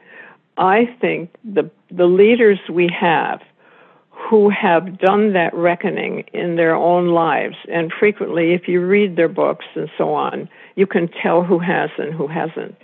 I 0.56 0.96
think 1.00 1.34
the 1.44 1.70
the 1.90 2.06
leaders 2.06 2.58
we 2.70 2.88
have 2.98 3.40
who 4.16 4.48
have 4.50 4.98
done 4.98 5.34
that 5.34 5.54
reckoning 5.54 6.24
in 6.32 6.56
their 6.56 6.74
own 6.74 7.08
lives, 7.08 7.56
and 7.70 7.92
frequently, 7.92 8.54
if 8.54 8.66
you 8.66 8.84
read 8.84 9.16
their 9.16 9.28
books 9.28 9.66
and 9.74 9.90
so 9.96 10.14
on, 10.14 10.48
you 10.74 10.86
can 10.86 11.08
tell 11.22 11.42
who 11.42 11.58
has 11.58 11.90
and 11.98 12.14
who 12.14 12.26
hasn't 12.26 12.76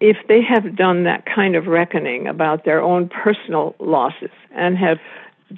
if 0.00 0.16
they 0.28 0.42
have 0.42 0.76
done 0.76 1.04
that 1.04 1.24
kind 1.24 1.56
of 1.56 1.66
reckoning 1.66 2.26
about 2.26 2.64
their 2.64 2.82
own 2.82 3.08
personal 3.08 3.74
losses 3.78 4.30
and 4.50 4.76
have 4.76 4.98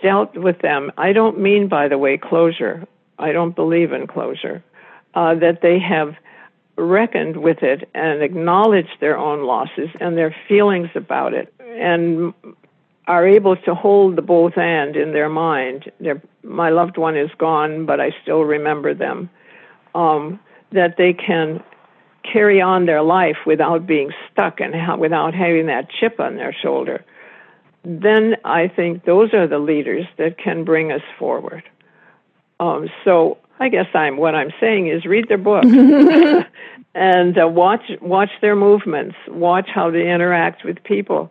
dealt 0.00 0.36
with 0.36 0.60
them, 0.60 0.92
I 0.96 1.12
don't 1.12 1.40
mean, 1.40 1.68
by 1.68 1.88
the 1.88 1.98
way, 1.98 2.16
closure. 2.16 2.86
I 3.18 3.32
don't 3.32 3.56
believe 3.56 3.92
in 3.92 4.06
closure. 4.06 4.62
Uh, 5.14 5.34
that 5.34 5.62
they 5.62 5.78
have 5.78 6.14
reckoned 6.76 7.38
with 7.38 7.62
it 7.62 7.88
and 7.94 8.22
acknowledged 8.22 9.00
their 9.00 9.16
own 9.16 9.44
losses 9.44 9.88
and 9.98 10.16
their 10.16 10.36
feelings 10.46 10.90
about 10.94 11.32
it 11.32 11.52
and 11.60 12.34
are 13.06 13.26
able 13.26 13.56
to 13.56 13.74
hold 13.74 14.16
the 14.16 14.22
both 14.22 14.58
and 14.58 14.96
in 14.96 15.12
their 15.12 15.28
mind. 15.28 15.90
They're, 16.00 16.20
my 16.42 16.70
loved 16.70 16.96
one 16.96 17.16
is 17.16 17.30
gone, 17.38 17.86
but 17.86 18.00
I 18.00 18.10
still 18.22 18.42
remember 18.42 18.94
them. 18.94 19.30
Um, 19.94 20.40
that 20.72 20.96
they 20.98 21.12
can 21.12 21.62
carry 22.30 22.60
on 22.60 22.86
their 22.86 23.02
life 23.02 23.36
without 23.46 23.86
being 23.86 24.10
stuck 24.30 24.60
and 24.60 24.74
ha- 24.74 24.96
without 24.96 25.34
having 25.34 25.66
that 25.66 25.88
chip 25.88 26.18
on 26.20 26.36
their 26.36 26.52
shoulder, 26.52 27.04
then 27.84 28.36
I 28.44 28.68
think 28.68 29.04
those 29.04 29.32
are 29.32 29.46
the 29.46 29.58
leaders 29.58 30.06
that 30.18 30.38
can 30.38 30.64
bring 30.64 30.90
us 30.90 31.02
forward. 31.18 31.62
Um, 32.58 32.88
so 33.04 33.38
I 33.60 33.68
guess 33.68 33.86
I'm 33.94 34.16
what 34.16 34.34
I'm 34.34 34.50
saying 34.60 34.88
is 34.88 35.04
read 35.04 35.28
their 35.28 35.38
books 35.38 35.68
and 36.94 37.38
uh, 37.38 37.46
watch 37.46 37.92
watch 38.00 38.30
their 38.40 38.56
movements, 38.56 39.14
watch 39.28 39.68
how 39.72 39.90
they 39.90 40.10
interact 40.10 40.64
with 40.64 40.82
people, 40.82 41.30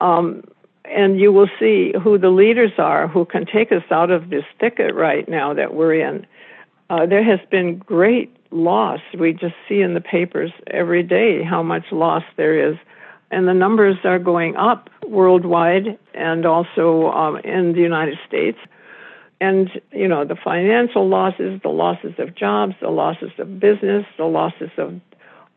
um, 0.00 0.42
and 0.84 1.18
you 1.18 1.32
will 1.32 1.48
see 1.58 1.92
who 2.02 2.18
the 2.18 2.30
leaders 2.30 2.72
are 2.78 3.08
who 3.08 3.24
can 3.24 3.46
take 3.46 3.72
us 3.72 3.82
out 3.90 4.10
of 4.10 4.30
this 4.30 4.44
thicket 4.60 4.94
right 4.94 5.28
now 5.28 5.54
that 5.54 5.74
we're 5.74 5.94
in. 5.94 6.26
Uh, 6.90 7.06
there 7.06 7.24
has 7.24 7.40
been 7.50 7.78
great 7.78 8.34
loss. 8.50 9.00
We 9.18 9.32
just 9.32 9.54
see 9.68 9.80
in 9.80 9.94
the 9.94 10.00
papers 10.00 10.52
every 10.66 11.02
day 11.02 11.42
how 11.42 11.62
much 11.62 11.84
loss 11.90 12.22
there 12.36 12.70
is. 12.70 12.76
And 13.30 13.48
the 13.48 13.54
numbers 13.54 13.96
are 14.04 14.18
going 14.18 14.54
up 14.56 14.90
worldwide 15.06 15.98
and 16.12 16.46
also 16.46 17.10
um, 17.10 17.38
in 17.38 17.72
the 17.72 17.80
United 17.80 18.18
States. 18.28 18.58
And, 19.40 19.70
you 19.90 20.06
know, 20.06 20.24
the 20.24 20.36
financial 20.36 21.08
losses, 21.08 21.60
the 21.62 21.70
losses 21.70 22.14
of 22.18 22.34
jobs, 22.34 22.74
the 22.80 22.90
losses 22.90 23.32
of 23.38 23.58
business, 23.58 24.06
the 24.16 24.24
losses 24.24 24.70
of 24.78 25.00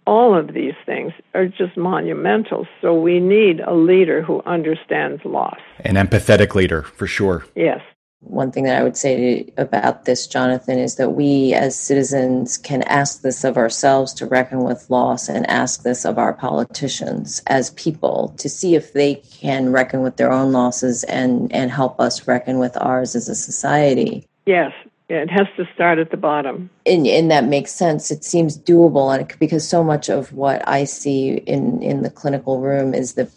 all 0.08 0.36
of 0.36 0.54
these 0.54 0.74
things 0.86 1.12
are 1.36 1.46
just 1.46 1.78
monumental. 1.78 2.66
So 2.82 3.00
we 3.00 3.20
need 3.20 3.60
a 3.60 3.76
leader 3.76 4.22
who 4.24 4.42
understands 4.46 5.24
loss. 5.26 5.60
An 5.82 5.96
empathetic 5.96 6.56
leader, 6.56 6.82
for 6.82 7.06
sure. 7.06 7.46
Yes. 7.56 7.82
One 8.22 8.52
thing 8.52 8.64
that 8.64 8.80
I 8.80 8.84
would 8.84 8.98
say 8.98 9.54
about 9.58 10.06
this, 10.06 10.26
Jonathan, 10.26 10.80
is 10.80 10.96
that 10.96 11.12
we 11.12 11.54
as 11.54 11.80
citizens 11.80 12.58
can 12.58 12.82
ask 12.84 13.22
this 13.22 13.44
of 13.44 13.58
ourselves 13.58 14.12
to 14.16 14.26
reckon 14.26 14.64
with 14.64 14.90
loss 14.90 15.30
and 15.30 15.48
ask 15.48 15.84
this 15.84 16.04
of 16.04 16.18
our 16.18 16.34
politicians 16.34 17.44
as 17.46 17.70
people 17.72 18.34
to 18.38 18.50
see 18.50 18.74
if 18.74 18.94
they 18.94 19.16
can 19.16 19.72
reckon 19.72 20.02
with 20.02 20.18
their 20.18 20.32
own 20.32 20.52
losses 20.52 21.04
and, 21.04 21.54
and 21.54 21.70
help 21.70 22.00
us 22.00 22.28
reckon 22.28 22.58
with 22.58 22.76
ours 22.82 23.16
as 23.16 23.30
a 23.30 23.36
society. 23.36 24.26
Yes, 24.48 24.72
it 25.10 25.30
has 25.30 25.48
to 25.56 25.68
start 25.74 26.00
at 26.00 26.12
the 26.12 26.18
bottom. 26.18 26.70
And, 26.86 27.08
and 27.08 27.32
that 27.32 27.46
makes 27.46 27.72
sense. 27.72 28.12
It 28.12 28.24
seems 28.24 28.58
doable 28.58 29.18
and 29.18 29.40
because 29.40 29.68
so 29.68 29.84
much 29.84 30.10
of 30.10 30.34
what 30.34 30.68
I 30.68 30.84
see 30.84 31.38
in, 31.38 31.82
in 31.82 32.04
the 32.04 32.10
clinical 32.10 32.60
room 32.60 32.94
is 32.94 33.14
that 33.14 33.30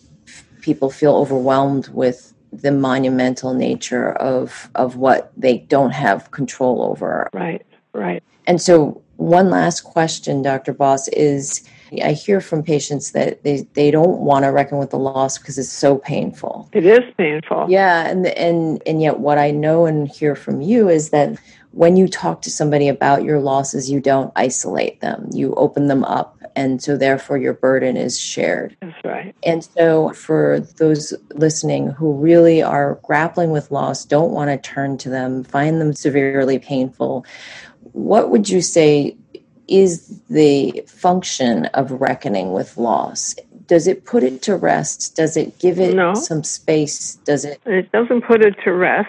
people 0.60 0.90
feel 0.90 1.16
overwhelmed 1.16 1.88
with 1.88 2.34
the 2.52 2.72
monumental 2.72 3.54
nature 3.54 4.12
of 4.14 4.68
of 4.74 4.96
what 4.96 5.32
they 5.36 5.58
don't 5.58 5.92
have 5.92 6.32
control 6.32 6.82
over. 6.82 7.30
Right, 7.32 7.64
right. 7.94 8.22
And 8.46 8.60
so 8.60 9.00
one 9.16 9.50
last 9.50 9.82
question, 9.82 10.42
Dr. 10.42 10.72
Boss, 10.72 11.06
is 11.08 11.62
I 12.02 12.12
hear 12.12 12.40
from 12.40 12.62
patients 12.62 13.12
that 13.12 13.42
they, 13.42 13.68
they 13.74 13.90
don't 13.90 14.20
want 14.20 14.44
to 14.44 14.48
reckon 14.48 14.78
with 14.78 14.90
the 14.90 14.98
loss 14.98 15.38
because 15.38 15.58
it's 15.58 15.68
so 15.68 15.98
painful. 15.98 16.68
It 16.72 16.86
is 16.86 17.00
painful. 17.16 17.66
Yeah, 17.68 18.08
and 18.08 18.26
and 18.26 18.82
and 18.86 19.02
yet 19.02 19.20
what 19.20 19.38
I 19.38 19.50
know 19.50 19.86
and 19.86 20.08
hear 20.08 20.34
from 20.34 20.60
you 20.60 20.88
is 20.88 21.10
that 21.10 21.38
when 21.72 21.96
you 21.96 22.08
talk 22.08 22.42
to 22.42 22.50
somebody 22.50 22.88
about 22.88 23.24
your 23.24 23.40
losses, 23.40 23.90
you 23.90 24.00
don't 24.00 24.32
isolate 24.36 25.00
them. 25.00 25.28
You 25.32 25.54
open 25.54 25.86
them 25.86 26.04
up 26.04 26.40
and 26.56 26.82
so 26.82 26.96
therefore 26.96 27.38
your 27.38 27.54
burden 27.54 27.96
is 27.96 28.18
shared. 28.18 28.76
That's 28.80 29.04
right. 29.04 29.34
And 29.42 29.64
so 29.64 30.10
for 30.10 30.60
those 30.76 31.14
listening 31.34 31.90
who 31.90 32.12
really 32.14 32.62
are 32.62 32.98
grappling 33.02 33.50
with 33.50 33.70
loss, 33.70 34.04
don't 34.04 34.32
want 34.32 34.50
to 34.50 34.58
turn 34.58 34.98
to 34.98 35.08
them, 35.08 35.44
find 35.44 35.80
them 35.80 35.92
severely 35.92 36.58
painful, 36.58 37.24
what 37.92 38.30
would 38.30 38.48
you 38.48 38.60
say 38.60 39.16
is 39.68 40.20
the 40.28 40.82
function 40.86 41.66
of 41.66 41.92
reckoning 41.92 42.52
with 42.52 42.76
loss? 42.76 43.34
Does 43.66 43.86
it 43.86 44.04
put 44.04 44.24
it 44.24 44.42
to 44.42 44.56
rest? 44.56 45.14
Does 45.14 45.36
it 45.36 45.58
give 45.60 45.78
it 45.78 45.94
no. 45.94 46.14
some 46.14 46.42
space? 46.42 47.14
Does 47.24 47.44
it? 47.44 47.60
It 47.66 47.92
doesn't 47.92 48.22
put 48.22 48.44
it 48.44 48.56
to 48.64 48.72
rest. 48.72 49.08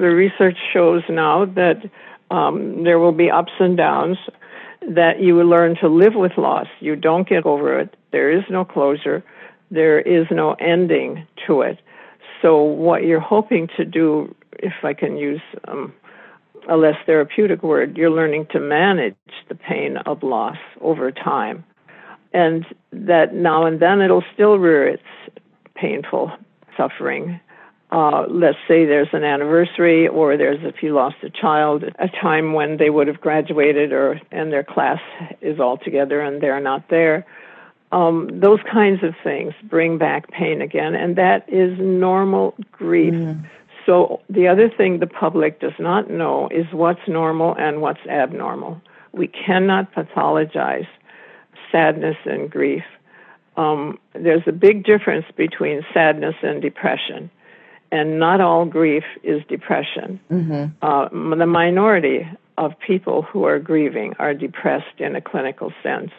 The 0.00 0.06
research 0.06 0.56
shows 0.72 1.02
now 1.10 1.44
that 1.44 1.82
um, 2.30 2.84
there 2.84 2.98
will 2.98 3.12
be 3.12 3.30
ups 3.30 3.52
and 3.60 3.76
downs 3.76 4.16
that 4.88 5.20
you 5.20 5.42
learn 5.42 5.76
to 5.82 5.88
live 5.88 6.14
with 6.14 6.32
loss. 6.38 6.68
You 6.80 6.96
don't 6.96 7.28
get 7.28 7.44
over 7.44 7.78
it. 7.78 7.94
There 8.10 8.30
is 8.30 8.42
no 8.48 8.64
closure. 8.64 9.22
There 9.70 10.00
is 10.00 10.26
no 10.30 10.54
ending 10.54 11.26
to 11.46 11.60
it. 11.60 11.80
So, 12.40 12.62
what 12.62 13.04
you're 13.04 13.20
hoping 13.20 13.68
to 13.76 13.84
do, 13.84 14.34
if 14.54 14.72
I 14.82 14.94
can 14.94 15.18
use 15.18 15.42
um, 15.68 15.92
a 16.66 16.78
less 16.78 16.96
therapeutic 17.04 17.62
word, 17.62 17.98
you're 17.98 18.10
learning 18.10 18.46
to 18.52 18.58
manage 18.58 19.16
the 19.50 19.54
pain 19.54 19.98
of 20.06 20.22
loss 20.22 20.56
over 20.80 21.12
time. 21.12 21.62
And 22.32 22.64
that 22.90 23.34
now 23.34 23.66
and 23.66 23.80
then 23.80 24.00
it'll 24.00 24.24
still 24.32 24.56
rear 24.56 24.88
its 24.88 25.02
painful 25.74 26.32
suffering 26.74 27.38
uh, 27.92 28.24
let's 28.28 28.58
say 28.68 28.84
there's 28.86 29.08
an 29.12 29.24
anniversary 29.24 30.06
or 30.06 30.36
there's 30.36 30.60
if 30.62 30.82
you 30.82 30.94
lost 30.94 31.16
a 31.22 31.30
child 31.30 31.82
a 31.98 32.08
time 32.08 32.52
when 32.52 32.76
they 32.76 32.88
would 32.88 33.08
have 33.08 33.20
graduated 33.20 33.92
or 33.92 34.20
and 34.30 34.52
their 34.52 34.62
class 34.62 35.00
is 35.40 35.58
all 35.58 35.76
together 35.76 36.20
and 36.20 36.40
they're 36.40 36.60
not 36.60 36.88
there. 36.88 37.26
Um, 37.90 38.28
those 38.32 38.60
kinds 38.70 39.02
of 39.02 39.14
things 39.24 39.54
bring 39.64 39.98
back 39.98 40.30
pain 40.30 40.62
again 40.62 40.94
and 40.94 41.16
that 41.16 41.48
is 41.48 41.76
normal 41.80 42.54
grief. 42.70 43.14
Mm. 43.14 43.44
so 43.86 44.20
the 44.30 44.46
other 44.46 44.70
thing 44.70 45.00
the 45.00 45.08
public 45.08 45.58
does 45.58 45.78
not 45.80 46.08
know 46.08 46.48
is 46.52 46.66
what's 46.72 47.08
normal 47.08 47.56
and 47.58 47.80
what's 47.80 48.06
abnormal. 48.06 48.80
We 49.12 49.26
cannot 49.26 49.92
pathologize 49.92 50.86
sadness 51.72 52.16
and 52.24 52.48
grief. 52.48 52.84
Um, 53.56 53.98
there's 54.12 54.46
a 54.46 54.52
big 54.52 54.84
difference 54.84 55.26
between 55.36 55.84
sadness 55.92 56.36
and 56.42 56.62
depression 56.62 57.30
and 57.92 58.18
not 58.18 58.40
all 58.40 58.64
grief 58.64 59.04
is 59.22 59.42
depression. 59.48 60.20
Mm-hmm. 60.30 60.84
Uh, 60.84 61.08
the 61.36 61.46
minority 61.46 62.28
of 62.56 62.72
people 62.78 63.22
who 63.22 63.44
are 63.44 63.58
grieving 63.58 64.14
are 64.18 64.34
depressed 64.34 64.98
in 64.98 65.16
a 65.16 65.20
clinical 65.20 65.72
sense. 65.82 66.10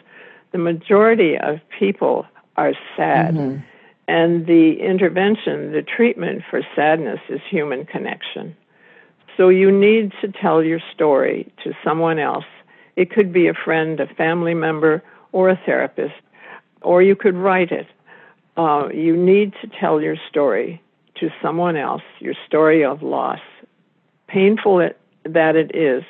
The 0.52 0.58
majority 0.58 1.38
of 1.38 1.60
people 1.78 2.26
are 2.56 2.74
sad. 2.96 3.34
Mm-hmm. 3.34 3.64
And 4.08 4.46
the 4.46 4.80
intervention, 4.80 5.72
the 5.72 5.82
treatment 5.82 6.42
for 6.50 6.60
sadness 6.74 7.20
is 7.28 7.40
human 7.48 7.86
connection. 7.86 8.56
So 9.36 9.48
you 9.48 9.70
need 9.72 10.12
to 10.20 10.28
tell 10.28 10.62
your 10.62 10.80
story 10.92 11.50
to 11.64 11.72
someone 11.82 12.18
else. 12.18 12.44
It 12.96 13.10
could 13.10 13.32
be 13.32 13.48
a 13.48 13.54
friend, 13.54 13.98
a 14.00 14.06
family 14.06 14.54
member, 14.54 15.02
or 15.30 15.48
a 15.48 15.56
therapist, 15.64 16.14
or 16.82 17.00
you 17.00 17.16
could 17.16 17.34
write 17.34 17.70
it. 17.70 17.86
Uh, 18.56 18.88
you 18.92 19.16
need 19.16 19.54
to 19.62 19.68
tell 19.80 20.02
your 20.02 20.16
story 20.28 20.82
to 21.20 21.28
someone 21.42 21.76
else, 21.76 22.02
your 22.18 22.34
story 22.46 22.84
of 22.84 23.02
loss. 23.02 23.40
Painful 24.28 24.80
it, 24.80 24.98
that 25.24 25.56
it 25.56 25.74
is, 25.74 26.02